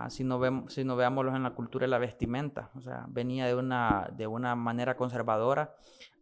[0.08, 3.46] Si no, vemos, si no veámoslo en la cultura de la vestimenta, o sea, venía
[3.46, 5.74] de una, de una manera conservadora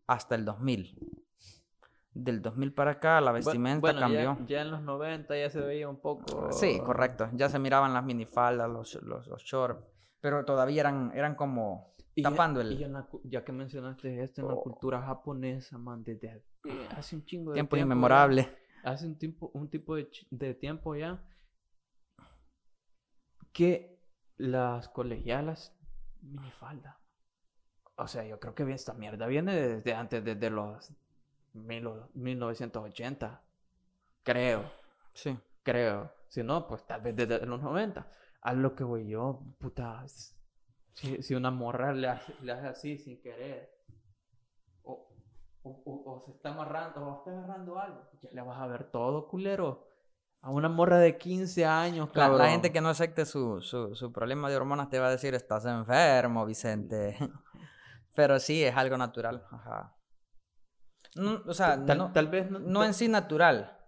[0.07, 1.22] hasta el 2000
[2.15, 4.39] del 2000 para acá la vestimenta cambió.
[4.47, 6.53] Ya, en los 90 ya se veía un poco...
[6.53, 7.29] Sí, correcto.
[7.33, 9.83] Ya se miraban las minifaldas, los, los, los shorts,
[10.21, 11.93] pero todavía eran, eran como
[12.23, 12.73] tapando el...
[12.73, 14.63] Y ya que mencionaste esto en la oh.
[14.63, 16.45] cultura japonesa, man, desde
[16.91, 17.77] hace un chingo de tiempo.
[17.77, 18.57] inmemorable.
[18.85, 21.25] hace un tiempo, un tipo de, de tiempo ya
[23.53, 24.01] que
[24.37, 25.77] las colegialas
[26.21, 26.99] minifalda.
[27.97, 30.93] O sea, yo creo que esta mierda viene desde antes, desde los
[31.55, 33.43] 1980.
[34.23, 34.71] Creo.
[35.13, 35.39] Sí.
[35.63, 36.11] Creo.
[36.29, 38.07] Si no, pues tal vez desde los 90.
[38.43, 40.05] A lo que voy yo, puta.
[40.95, 42.35] Si, una morra le hace,
[42.67, 43.71] así sin querer.
[44.83, 45.09] O,
[45.63, 48.09] o, se está amarrando, o está agarrando algo.
[48.21, 49.89] Ya le vas a ver todo, culero.
[50.41, 52.37] A una morra de 15 años, claro.
[52.37, 55.35] La, gente que no acepte su, su, su, problema de hormonas te va a decir,
[55.35, 57.17] estás enfermo, Vicente.
[58.15, 59.47] Pero sí, es algo natural.
[59.51, 59.95] Ajá.
[61.17, 63.79] O sea, tal, vez no, en sí natural,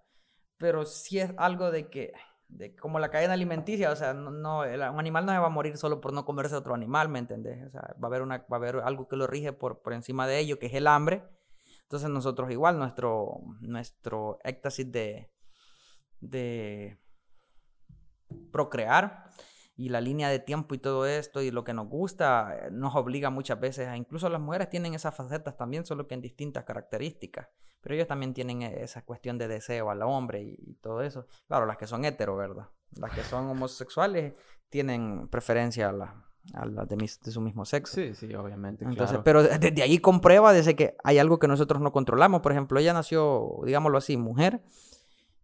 [0.59, 2.13] pero sí es algo de que,
[2.49, 5.51] de, como la cadena alimenticia, o sea, no, no un animal no se va a
[5.51, 7.67] morir solo por no comerse a otro animal, ¿me entendés?
[7.67, 9.93] O sea, va a haber, una, va a haber algo que lo rige por, por
[9.93, 11.25] encima de ello, que es el hambre.
[11.83, 15.31] Entonces nosotros igual, nuestro, nuestro éxtasis de,
[16.21, 16.99] de
[18.51, 19.31] procrear
[19.77, 22.95] y la línea de tiempo y todo esto y lo que nos gusta eh, nos
[22.95, 26.65] obliga muchas veces a incluso las mujeres tienen esas facetas también solo que en distintas
[26.65, 27.49] características
[27.81, 31.27] pero ellos también tienen e, esa cuestión de deseo al hombre y, todo eso.
[31.49, 34.35] Claro las que son hetero verdad las que son homosexuales
[34.69, 37.97] tienen preferencia a la, a la de, de, su mismo sexo.
[37.97, 41.91] Sí sí obviamente entonces pero desde ahí comprueba desde que hay algo que nosotros no
[41.91, 42.43] controlamos.
[42.43, 44.63] Por ejemplo ella nació digámoslo así mujer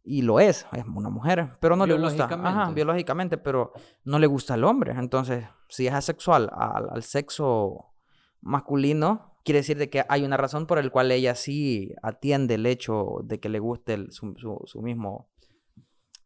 [0.03, 3.73] y lo es, es una mujer, pero no le gusta, ajá, biológicamente, pero
[4.05, 4.93] no le gusta al hombre.
[4.93, 7.93] Entonces, si es asexual al, sexo
[8.41, 12.67] masculino, quiere decir de que hay una razón por la cual ella sí atiende el
[12.67, 14.35] hecho de que le guste su,
[14.65, 15.31] su, mismo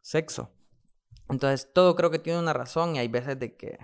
[0.01, 0.51] sexo.
[1.29, 3.77] Entonces, todo creo que tiene una razón y hay veces de que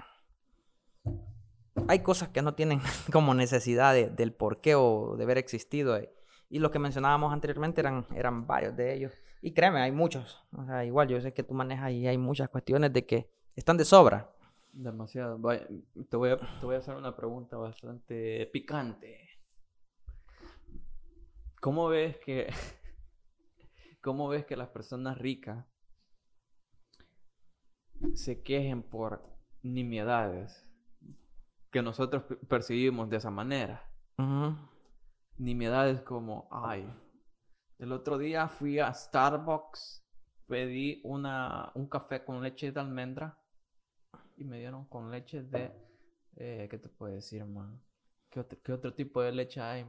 [1.87, 2.81] hay cosas que no tienen
[3.11, 5.99] como necesidad del por qué o de haber existido.
[6.49, 9.13] Y lo que mencionábamos anteriormente eran, eran varios de ellos.
[9.41, 10.43] Y créeme, hay muchos.
[10.51, 13.77] O sea, igual yo sé que tú manejas y hay muchas cuestiones de que están
[13.77, 14.31] de sobra.
[14.71, 15.35] Demasiado.
[16.09, 19.29] te, voy a, te voy a hacer una pregunta bastante picante.
[21.59, 22.47] ¿Cómo ves que,
[24.01, 25.65] cómo ves que las personas ricas
[28.13, 29.23] se quejen por
[29.61, 30.67] nimiedades
[31.71, 33.87] que nosotros percibimos de esa manera?
[35.37, 36.87] Nimiedades como, ay,
[37.81, 40.05] el otro día fui a Starbucks,
[40.45, 43.39] pedí una, un café con leche de almendra
[44.37, 45.71] y me dieron con leche de...
[46.35, 47.81] Eh, ¿Qué te puedo decir, man?
[48.29, 48.39] ¿Qué
[48.71, 49.85] otro, tipo de leche hay?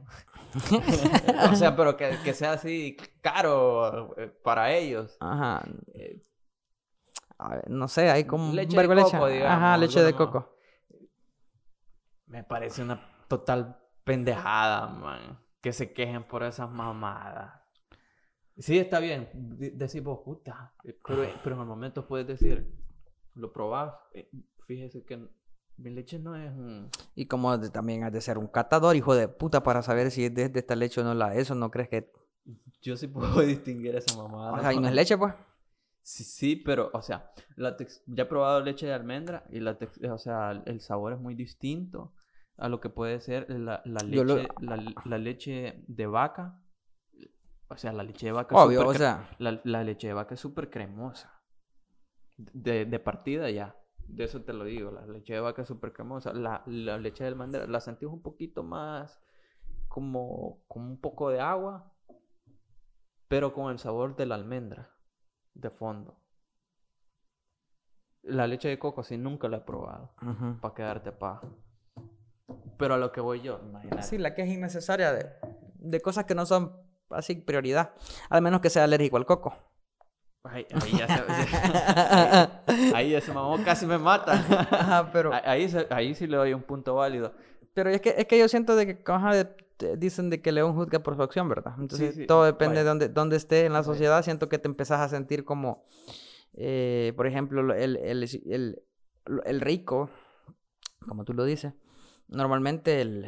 [1.51, 5.15] o sea, pero que, sea así caro eh, para ellos.
[5.19, 5.63] Ajá.
[5.93, 6.21] Eh,
[7.67, 10.57] no sé, hay como leche de coco, Digamos, Ajá, leche de coco.
[12.25, 15.39] Me parece una total pendejada, man.
[15.61, 17.62] Que se quejen por esas mamadas.
[18.57, 19.29] Sí, está bien.
[19.33, 20.73] Decir vos, puta.
[20.83, 22.71] Eh, pero, pero en el momento puedes decir,
[23.35, 23.95] lo probás.
[24.13, 24.29] Eh,
[24.67, 25.27] fíjese que
[25.77, 26.89] mi leche no es un...
[27.15, 30.33] Y como también has de ser un catador, hijo de puta, para saber si es
[30.33, 32.11] de, esta leche o no la es, no crees que...
[32.81, 34.53] Yo sí puedo distinguir esa mamada.
[34.53, 35.33] O sea, ¿y no es leche, pues?
[36.01, 37.77] Sí, sí, pero, o sea, la
[38.07, 39.77] ya he probado leche de almendra y la
[40.11, 42.13] o sea, el sabor es muy distinto
[42.57, 44.47] a lo que puede ser la, la leche,
[45.05, 46.61] la leche de vaca
[47.69, 49.29] o sea, la leche de vaca Obvio, o sea.
[49.39, 51.41] La, leche de vaca es súper cremosa.
[52.37, 53.75] De, de, partida ya.
[54.07, 54.91] De eso te lo digo.
[54.91, 56.33] La leche de vaca es súper cremosa.
[56.33, 59.21] La, la, leche de almendra la sentí un poquito más
[59.87, 61.91] como, como un poco de agua.
[63.27, 64.91] Pero con el sabor de la almendra.
[65.53, 66.19] De fondo.
[68.21, 70.13] La leche de coco sí nunca la he probado.
[70.61, 71.41] Para quedarte pa.
[72.77, 74.03] Pero a lo que voy yo, imagínate.
[74.03, 75.31] Sí, la que es innecesaria de,
[75.75, 76.82] de cosas que no son
[77.15, 77.93] así prioridad.
[78.29, 79.55] Al menos que sea alérgico al coco.
[80.45, 80.65] Ahí,
[80.97, 85.09] ya se, ahí, ese mamón casi me mata.
[85.13, 85.31] pero...
[85.33, 87.33] Ahí, ahí sí le doy un punto válido.
[87.73, 89.03] Pero es que, es que yo siento de que
[89.97, 91.73] dicen de que León juzga por su acción, ¿verdad?
[91.79, 94.21] Entonces todo depende de dónde, dónde esté en la sociedad.
[94.21, 95.85] Siento que te empezás a sentir como,
[96.53, 98.83] eh, por ejemplo, el, el, el,
[99.45, 100.09] el rico,
[101.07, 101.73] como tú lo dices,
[102.27, 103.25] Normalmente el,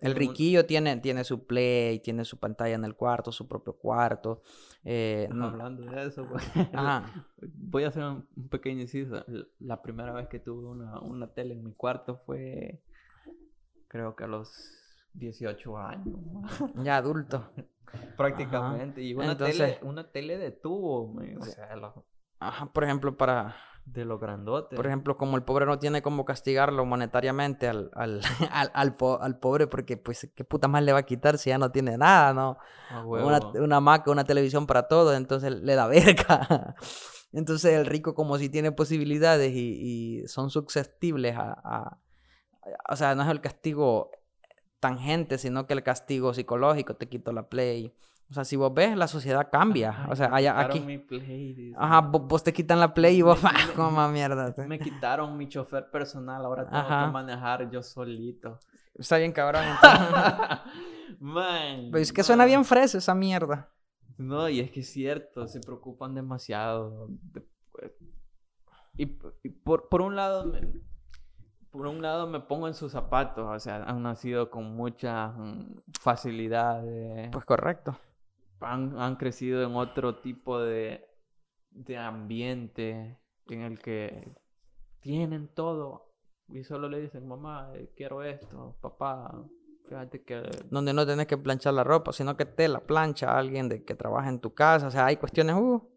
[0.00, 4.42] el, riquillo tiene, tiene su play, tiene su pantalla en el cuarto, su propio cuarto.
[4.84, 6.42] Eh, Hablando de eso, pues,
[7.54, 9.24] voy a hacer un, pequeño inciso.
[9.58, 12.82] La primera vez que tuve una, una tele en mi cuarto fue,
[13.88, 14.50] creo que a los
[15.14, 16.18] 18 años.
[16.76, 17.50] Ya adulto.
[18.16, 19.02] Prácticamente.
[19.02, 21.14] Y una, tele, una tele de tubo.
[21.38, 21.68] O sea,
[22.38, 24.76] Ajá, por ejemplo, para de lo grandote.
[24.76, 28.20] Por ejemplo, como el pobre no tiene cómo castigarlo monetariamente al, al,
[28.52, 31.70] al, al, pobre, porque pues qué puta más le va a quitar si ya no
[31.70, 32.58] tiene nada, ¿no?
[33.04, 36.76] una, una Mac, una televisión para todo, entonces le da verga.
[37.32, 41.98] Entonces el rico como si tiene posibilidades y, son susceptibles a,
[42.88, 44.10] O sea, no es el castigo
[44.80, 47.94] tangente, sino que el castigo psicológico, te quito la play.
[48.30, 50.06] O sea, si vos ves, la sociedad cambia.
[50.08, 50.78] o sea, allá, aquí...
[50.78, 53.42] Mi play, Ajá, vos, te quitan la play y vos...
[53.42, 54.54] Me, como mierda.
[54.68, 58.60] Me quitaron mi chofer personal, ahora tengo que manejar yo solito.
[58.94, 59.64] Está bien cabrón.
[61.20, 61.90] man.
[61.94, 63.68] es que suena bien fresa esa mierda.
[64.16, 67.08] No, y es que es cierto, se preocupan demasiado.
[67.72, 67.90] Pues,
[68.96, 70.60] y, por, por, un lado, me,
[71.70, 75.80] por un lado me pongo en sus zapatos, o sea, han nacido con mucha mm,
[76.00, 76.84] facilidad.
[77.32, 77.96] pues correcto.
[78.60, 81.06] Han, crecido en otro tipo de,
[81.70, 84.28] de ambiente en el que
[85.00, 86.10] tienen todo
[86.48, 89.44] y solo le dicen, mamá, eh, quiero esto, papá,
[89.88, 90.42] fíjate que...
[90.70, 93.94] Donde no tienes que planchar la ropa, sino que te la plancha alguien de que
[93.94, 95.88] trabaja en tu casa, o sea, hay cuestiones, uh.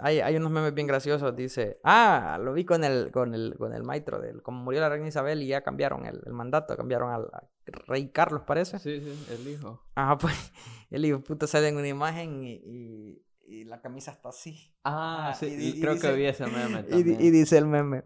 [0.00, 3.72] Hay, hay unos memes bien graciosos, dice, ah, lo vi con el, con el, con
[3.72, 7.12] el maestro, del, como murió la reina Isabel y ya cambiaron el, el mandato, cambiaron
[7.12, 7.28] al
[7.86, 8.78] rey Carlos, parece.
[8.78, 9.82] Sí, sí, el hijo.
[9.94, 10.34] Ajá, pues,
[10.90, 14.72] el hijo, puta, sale en una imagen y y la camisa está así.
[14.84, 17.20] Ah, sí, creo que vi ese meme también.
[17.20, 18.04] Y, dice el meme,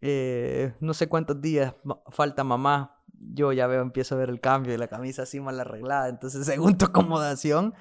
[0.00, 1.74] eh, no sé cuántos días
[2.08, 5.60] falta mamá, yo ya veo, empiezo a ver el cambio y la camisa así mal
[5.60, 7.74] arreglada, entonces según tu acomodación,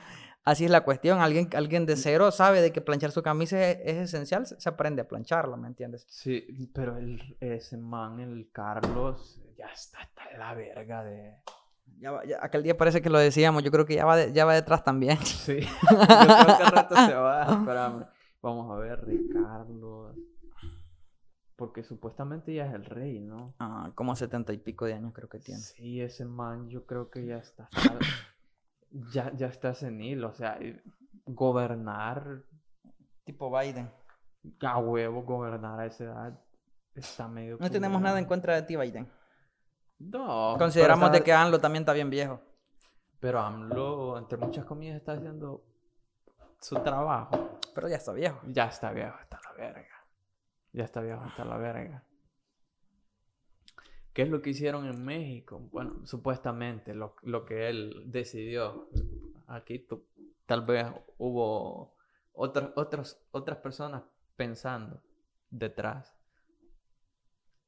[0.44, 3.98] así es la cuestión, alguien, alguien de cero sabe de que planchar su camisa es,
[3.98, 6.06] esencial, se aprende a plancharla, ¿me entiendes?
[6.10, 11.36] Sí, pero el, ese man, el Carlos, ya está, está en la verga de...
[12.00, 14.54] Ya, ya, aquel día parece que lo decíamos, yo creo que ya va, ya va
[14.54, 15.18] detrás también.
[15.24, 15.60] Sí,
[15.92, 17.44] yo creo que al rato se va.
[17.60, 18.06] Espérame.
[18.42, 20.16] Vamos a ver, Ricardo.
[21.58, 23.54] Porque supuestamente ya es el rey, ¿no?
[23.60, 25.60] Ah, como setenta y pico de años creo que tiene.
[25.60, 27.68] Sí, ese man yo creo que ya está.
[28.92, 30.60] Ya, ya está senil, o sea,
[31.26, 32.44] gobernar.
[33.24, 33.92] Tipo Biden.
[34.62, 36.40] A huevo, gobernar a esa edad
[36.96, 37.58] está medio.
[37.60, 39.12] No tenemos nada en contra de ti, Biden.
[40.00, 40.56] No.
[40.58, 42.42] Consideramos de que AMLO también está bien viejo.
[43.20, 45.64] Pero AMLO, entre muchas comillas, está haciendo
[46.60, 47.60] su trabajo.
[47.76, 48.40] Pero ya está viejo.
[48.48, 50.06] Ya está viejo, está la verga.
[50.72, 52.04] Ya está viejo, está la verga.
[54.14, 55.60] ¿Qué es lo que hicieron en México?
[55.72, 58.90] Bueno, supuestamente lo, lo que él decidió.
[59.48, 59.88] Aquí
[60.46, 60.88] tal vez
[61.18, 61.96] hubo
[62.34, 64.04] otras, otras, otras personas
[64.36, 65.02] pensando
[65.50, 66.16] detrás.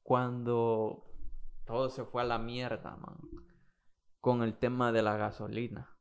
[0.03, 1.05] Cuando
[1.65, 3.17] todo se fue a la mierda, man.
[4.19, 5.95] Con el tema de la gasolina.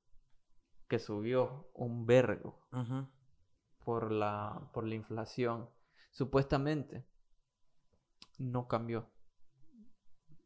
[0.89, 2.67] Que subió un vergo.
[3.85, 5.69] por, la, por la inflación.
[6.11, 7.07] Supuestamente
[8.39, 9.11] no cambió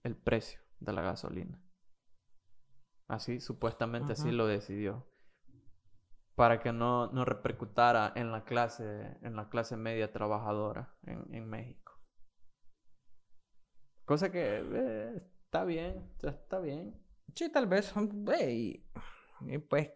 [0.04, 1.60] el precio de la gasolina.
[3.08, 5.06] Así, supuestamente así lo decidió.
[6.36, 11.48] Para que no, no, repercutara en la clase, en la clase media trabajadora en, en
[11.48, 12.00] México.
[14.04, 17.00] Cosa que eh, está bien, está bien.
[17.34, 17.94] Sí, tal vez.
[18.48, 18.84] y,
[19.68, 19.92] pues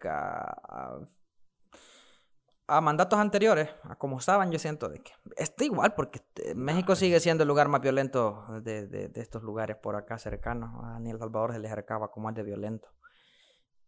[2.69, 6.95] a, mandatos anteriores, a como estaban, yo siento de que está igual, porque este, México
[6.95, 10.71] sigue siendo el lugar más violento de, de, de estos lugares por acá cercanos.
[10.83, 12.89] A ni El Salvador se les acercaba como es de violento.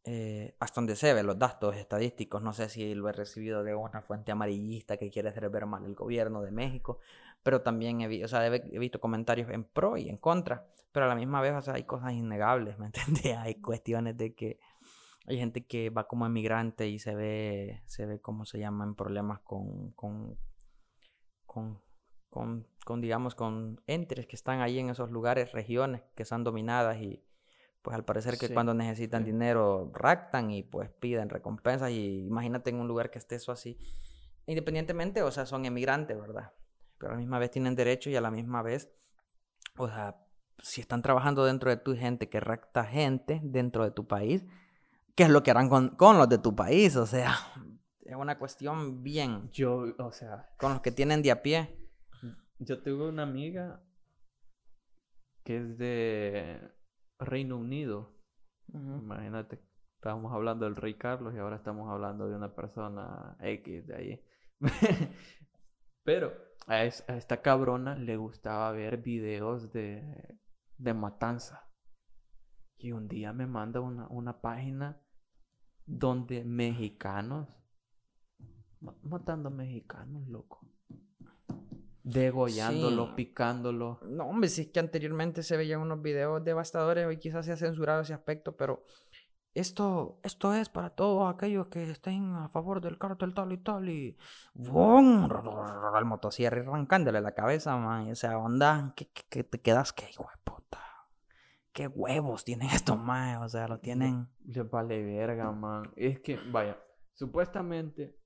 [0.03, 3.75] Eh, hasta donde se ve los datos estadísticos, no sé si lo he recibido de
[3.75, 6.97] una fuente amarillista que quiere hacer ver mal el gobierno de México,
[7.43, 11.09] pero también he, o sea, he, visto comentarios en pro y en contra, pero a
[11.09, 13.37] la misma vez o sea, hay cosas innegables, ¿me entiendes?
[13.37, 14.59] Hay cuestiones de que
[15.27, 19.39] hay gente que va como emigrante y se ve, se ve cómo se llaman problemas
[19.41, 20.37] con, con,
[21.45, 21.81] con,
[22.29, 26.97] con, con, digamos, con entes que están ahí en esos lugares, regiones que están dominadas
[27.01, 27.23] y
[27.81, 32.79] pues al parecer que cuando necesitan dinero raptan y pues piden recompensas y imagínate en
[32.79, 33.77] un lugar que esté eso así.
[34.45, 36.51] Independientemente, o sea, son emigrantes, ¿verdad?
[36.97, 38.91] Pero a la misma vez tienen derecho y a la misma vez,
[39.77, 40.23] o sea,
[40.59, 44.45] si están trabajando dentro de tu gente que rapta gente dentro de tu país,
[45.15, 46.95] ¿qué es lo que harán con, con los de tu país?
[46.95, 47.35] O sea,
[48.11, 49.49] es una cuestión bien.
[49.51, 50.49] Yo, o sea.
[50.57, 51.77] Con los que tienen de a pie.
[52.59, 53.81] Yo tuve una amiga
[55.43, 56.59] que es de
[57.19, 58.17] Reino Unido.
[58.73, 59.59] Imagínate,
[59.95, 64.25] estábamos hablando del rey Carlos y ahora estamos hablando de una persona X de ahí.
[66.03, 66.33] Pero
[66.67, 70.37] a, esta cabrona le gustaba ver videos de,
[70.77, 71.70] de matanza.
[72.81, 74.99] Y un día me manda una, una página
[75.85, 77.47] donde mexicanos,
[79.03, 80.61] matando mexicanos, loco
[82.03, 83.99] degollándolo, picándolo.
[84.03, 87.57] No, hombre, sí es que anteriormente se veían unos videos devastadores, hoy quizás se ha
[87.57, 88.83] censurado ese aspecto, pero
[89.53, 93.89] esto, esto es para todos aquellos que estén a favor del cartel tal y tal
[93.89, 94.17] y
[94.53, 95.27] ¡bum!
[95.97, 98.09] el motosierra arrancándole la cabeza, man.
[98.11, 100.79] O sea, onda, que, te quedas que hijo de puta.
[101.73, 104.27] Qué huevos tienen estos más, o sea, lo tienen.
[104.45, 105.91] Les vale verga, man.
[105.95, 106.77] Es que, vaya,
[107.13, 108.19] supuestamente,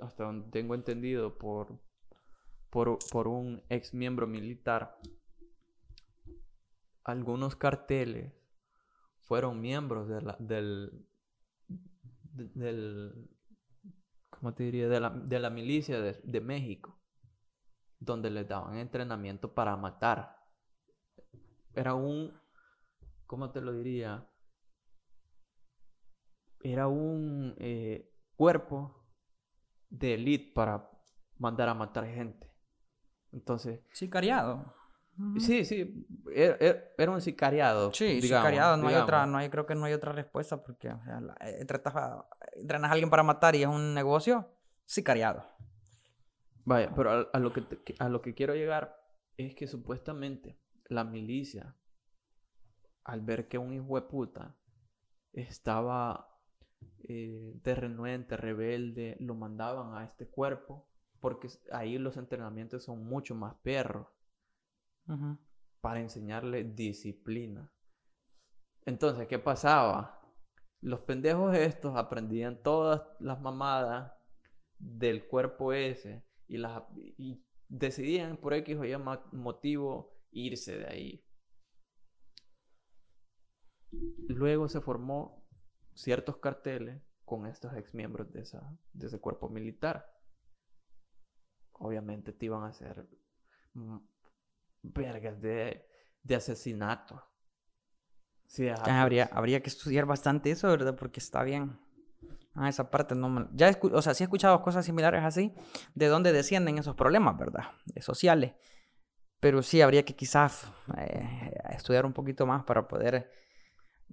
[0.00, 1.78] hasta donde tengo entendido por,
[2.70, 4.98] por, por un ex miembro militar,
[7.04, 8.32] algunos carteles
[9.22, 11.06] fueron miembros de la, del,
[12.32, 13.30] del,
[14.30, 14.88] ¿cómo te diría?
[14.88, 16.98] De la, de la milicia de, de México,
[17.98, 20.36] donde les daban entrenamiento para matar.
[21.74, 22.39] Era un,
[23.30, 24.28] ¿cómo te lo diría?
[26.64, 29.06] Era un eh, cuerpo
[29.88, 30.90] de élite para
[31.38, 32.52] mandar a matar gente.
[33.30, 33.82] Entonces.
[33.92, 34.74] Sicariado.
[35.38, 37.92] Sí, sí, er, er, era, un sicariado.
[37.92, 41.04] Sí, sicariado, no hay otra, no hay, creo que no hay otra respuesta porque o
[41.04, 42.26] sea, eh, entrenas a,
[42.90, 44.50] alguien para matar y es un negocio,
[44.86, 45.46] sicariado.
[46.64, 47.64] Vaya, pero a, lo, que
[47.98, 48.96] a lo que quiero llegar
[49.36, 51.76] es que supuestamente la milicia,
[53.04, 54.56] al ver que un hijo de puta
[55.32, 56.30] estaba
[57.04, 60.86] eh, de renuente, rebelde, lo mandaban a este cuerpo
[61.20, 64.06] porque ahí los entrenamientos son mucho más perros
[65.80, 67.70] para enseñarle disciplina.
[68.84, 70.22] Entonces, ¿qué pasaba?
[70.80, 74.12] Los pendejos estos aprendían todas las mamadas
[74.78, 78.96] del cuerpo ese y, las, y decidían por X o Y
[79.32, 81.24] motivo irse de ahí.
[84.28, 85.46] Luego se formó
[85.94, 90.12] ciertos carteles con estos ex miembros de, esa, de ese cuerpo militar.
[91.72, 93.08] Obviamente te iban a hacer
[94.82, 95.86] vergas de,
[96.22, 97.24] de asesinato.
[98.46, 100.96] Sí, habría, habría que estudiar bastante eso, ¿verdad?
[100.96, 101.78] Porque está bien.
[102.54, 103.48] Ah, esa parte no me...
[103.52, 105.54] Ya o sea, sí he escuchado cosas similares así,
[105.94, 107.70] de dónde descienden esos problemas, ¿verdad?
[107.86, 108.54] De sociales.
[109.38, 113.30] Pero sí habría que quizás eh, estudiar un poquito más para poder...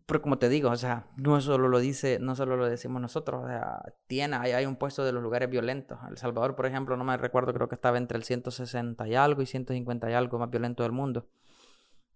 [0.07, 3.43] Pero como te digo, o sea, no solo lo dice, no solo lo decimos nosotros,
[3.43, 5.99] o sea, tiene, hay, un puesto de los lugares violentos.
[6.09, 9.41] El Salvador, por ejemplo, no me recuerdo, creo que estaba entre el 160 y algo
[9.41, 11.27] y 150 y algo más violento del mundo.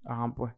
[0.06, 0.54] Ajá, pues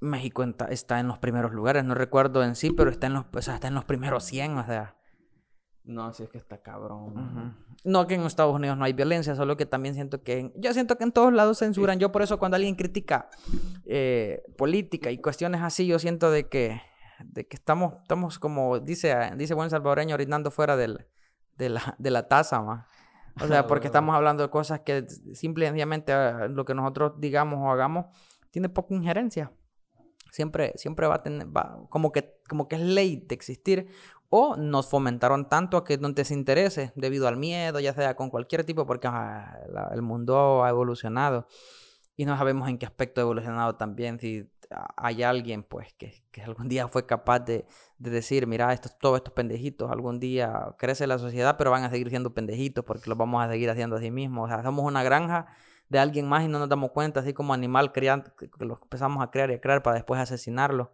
[0.00, 3.42] México está en los primeros lugares, no recuerdo en sí, pero está en los, o
[3.42, 4.96] sea, está en los primeros 100, o sea.
[5.84, 7.56] No, si es que está cabrón.
[7.84, 10.52] No que en Estados Unidos no hay violencia, solo que también siento que...
[10.56, 11.98] yo siento que en todos lados censuran.
[11.98, 13.28] Yo por eso cuando alguien critica
[13.84, 16.80] eh, política y cuestiones así, yo siento de que,
[17.24, 21.06] de que estamos, estamos como dice, dice buen salvadoreño, orinando fuera del,
[21.56, 22.86] de, la, de la taza, más.
[23.40, 27.70] O sea, porque estamos hablando de cosas que simplemente ah, lo que nosotros digamos o
[27.70, 28.06] hagamos
[28.50, 29.52] tiene poca injerencia.
[30.30, 33.88] Siempre, siempre va a tener, va, como, que, como que es ley de existir.
[34.34, 38.30] O nos fomentaron tanto a que no te interese debido al miedo, ya sea con
[38.30, 39.06] cualquier tipo, porque
[39.92, 41.46] el mundo ha evolucionado.
[42.16, 44.18] Y no sabemos en qué aspecto ha evolucionado también.
[44.18, 44.50] Si
[44.96, 47.66] hay alguien pues que, que algún día fue capaz de,
[47.98, 51.90] de, decir, mira, estos, todos estos pendejitos algún día crece la sociedad, pero van a
[51.90, 54.46] seguir siendo pendejitos porque los vamos a seguir haciendo así mismos.
[54.46, 55.48] O sea, somos una granja
[55.90, 59.22] de alguien más y no nos damos cuenta, así como animal criando, que los empezamos
[59.22, 60.90] a crear y a crear para después asesinarlo.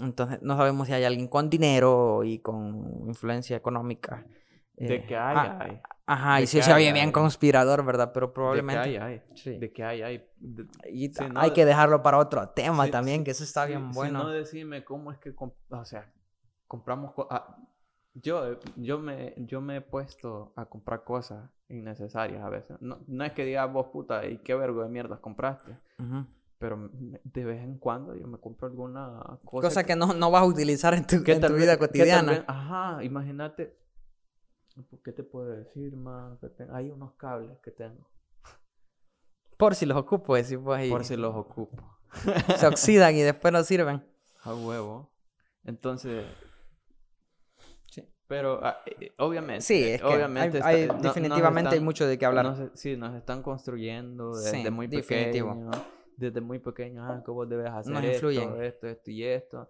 [0.00, 4.26] Hay no sabemos si hay alguien con dinero y con influencia económica.
[4.76, 5.80] de eh, que hay, ah, hay.
[6.06, 8.12] Ajá, y si se oye bien conspirador, ¿verdad?
[8.12, 8.88] Pero probablemente.
[8.88, 9.58] De que hay, hay.
[9.58, 10.28] De que hay, hay.
[10.90, 14.24] Y hay que dejarlo para otro tema también, que eso está bien bueno.
[14.24, 16.12] no decime cómo es que, o sea,
[16.66, 17.12] compramos.
[17.30, 17.56] Ah,
[18.14, 22.76] yo, yo, me, yo me he puesto a comprar cosas innecesarias a veces.
[22.80, 25.78] No, no es que diga vos puta, ¿y qué vergo de mierdas compraste?
[26.58, 29.68] Pero de vez en cuando yo me compro alguna cosa.
[29.68, 32.44] Cosa que, no, no, vas a utilizar en tu, en tu vida cotidiana.
[32.46, 33.76] ajá, imagínate.
[35.04, 36.38] ¿Qué te puedo decir, más?
[36.72, 38.08] Hay unos cables que tengo.
[39.56, 40.90] Por si los ocupo, decimos ahí.
[40.90, 41.98] Por si los ocupo.
[42.58, 44.04] Se oxidan y después no sirven.
[44.42, 45.10] A huevo.
[45.64, 46.24] Entonces,
[48.26, 49.60] pero ah, eh, obviamente.
[49.60, 52.70] Sí, es que obviamente hay, definitivamente hay mucho de qué hablar.
[52.74, 55.70] sí, nos están construyendo desde muy pequeño.
[56.16, 59.68] Desde muy pequeño, ah, que vos debes hacer esto, esto, esto y esto.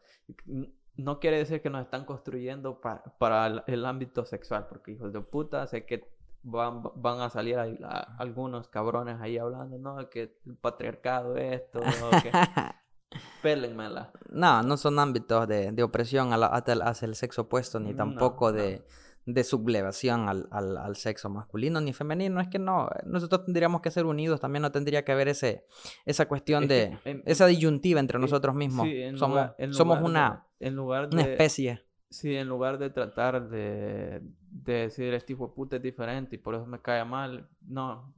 [0.97, 2.81] No quiere decir que nos están construyendo
[3.19, 6.09] para el, ámbito sexual, porque hijos de puta, sé que
[6.43, 7.57] van, van a salir
[8.19, 11.81] algunos cabrones ahí hablando, no, que el patriarcado esto,
[12.23, 12.31] que...
[13.43, 14.12] Pélenmela.
[14.29, 18.85] No, no son ámbitos de, de opresión hacia el sexo opuesto, ni tampoco de,
[19.26, 22.40] de sublevación al, al, al, sexo masculino ni femenino.
[22.40, 25.64] Es que no, nosotros tendríamos que ser unidos, también no tendría que haber ese,
[26.05, 28.88] esa cuestión de, esa disyuntiva entre nosotros mismos.
[29.16, 30.46] somos somos una...
[30.60, 31.16] en lugar de...
[31.16, 31.82] Una especie.
[32.10, 34.20] Sí, en lugar de tratar de,
[34.51, 38.14] de decir este hijo de puta es diferente y por eso me cae mal, no,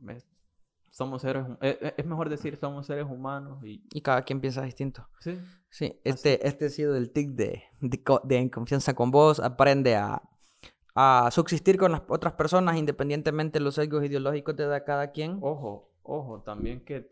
[0.90, 3.82] somos seres, es, e, es, mejor decir somos seres humanos y...
[3.92, 5.08] Y cada quien piensa distinto.
[5.20, 5.38] Sí.
[5.70, 10.22] Sí, este, este ha sido el tic de, de, de confianza con vos, aprende a,
[10.96, 15.38] a subsistir con las otras personas independientemente de los sesgos ideológicos de cada quien.
[15.42, 17.06] Ojo, ojo, también que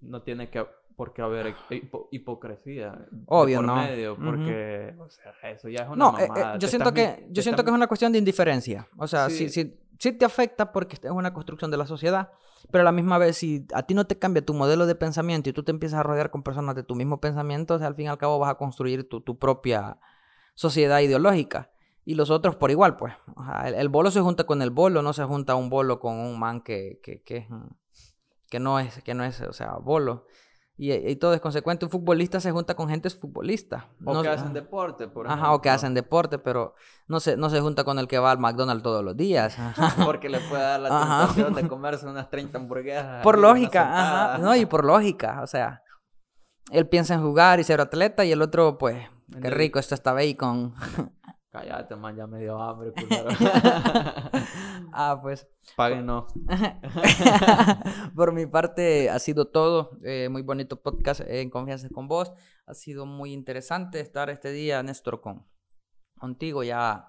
[0.00, 1.54] no tiene que porque haber
[2.10, 6.44] hipocresía obvio por no medio porque o sea, eso ya es una no, eh, eh,
[6.58, 9.50] yo siento que yo siento que es una cuestión de indiferencia o sea sí.
[9.50, 12.32] si, si, te afecta porque es una construcción de la sociedad
[12.70, 15.50] pero a la misma vez si a ti no te cambia tu modelo de pensamiento
[15.50, 17.94] y tú te empiezas a rodear con personas de tu mismo pensamiento o sea, al
[17.94, 19.98] fin y al cabo vas a construir tu, tu propia
[20.54, 21.72] sociedad ideológica
[22.06, 25.02] y los otros por igual pues o sea, el, bolo se junta con el bolo
[25.02, 27.46] no se junta un bolo con un man que que, que,
[28.48, 30.24] que no es que no es o sea bolo
[30.78, 31.86] y, todo es consecuente.
[31.86, 33.88] Un futbolista se junta con gente futbolista.
[34.04, 35.46] O que hacen deporte, por ejemplo.
[35.46, 36.74] Ajá, o que hacen deporte, pero
[37.08, 39.56] no se, no se junta con el que va al McDonald's todos los días.
[40.04, 43.22] Porque le puede dar la tentación de comerse unas 30 hamburguesas.
[43.22, 44.38] Por lógica, ajá.
[44.38, 45.82] No, y por lógica, o sea.
[46.70, 49.08] Él piensa en jugar y ser atleta y el otro, pues,
[49.40, 50.74] qué rico, esto está bacon.
[51.56, 52.92] Cállate, man, ya me dio hambre,
[54.92, 55.48] ah, pues.
[55.74, 56.30] Páguenos.
[58.14, 59.96] Por mi parte, ha sido todo.
[60.04, 62.30] Eh, muy bonito podcast en confianza con vos.
[62.66, 65.46] Ha sido muy interesante estar este día, Néstor, con,
[66.18, 66.62] contigo.
[66.62, 67.06] Ya,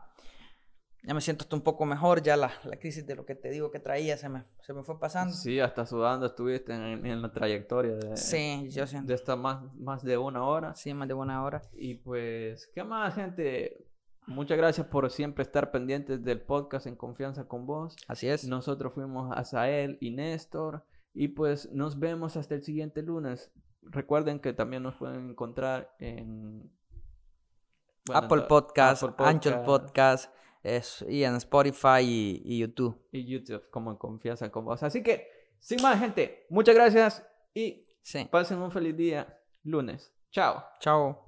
[1.04, 2.24] ya me siento hasta un poco mejor.
[2.24, 4.86] Ya la, la, crisis de lo que te digo que traía se me, se me
[4.86, 5.34] fue pasando.
[5.34, 9.10] Sí, hasta sudando estuviste en, en la trayectoria de, sí, yo siento.
[9.10, 10.74] de esta más, más de una hora.
[10.74, 11.62] Sí, más de una hora.
[11.74, 13.84] Y pues, ¿qué más, gente?
[14.28, 17.96] Muchas gracias por siempre estar pendientes del podcast en confianza con vos.
[18.10, 18.46] Así es.
[18.46, 20.84] Nosotros fuimos a Sael y Néstor.
[21.14, 23.52] Y pues nos vemos hasta el siguiente lunes.
[23.84, 26.70] Recuerden que también nos pueden encontrar en
[28.14, 30.32] Apple, Podcast, Anchor Podcast,
[31.08, 33.02] y en Spotify y, YouTube.
[33.12, 34.84] Y YouTube, como en confianza con vos.
[34.84, 35.28] Así que,
[35.60, 37.88] sin más, gente, muchas gracias y
[38.30, 40.14] pasen un feliz día lunes.
[40.32, 40.64] Chao.
[40.82, 41.27] Chao.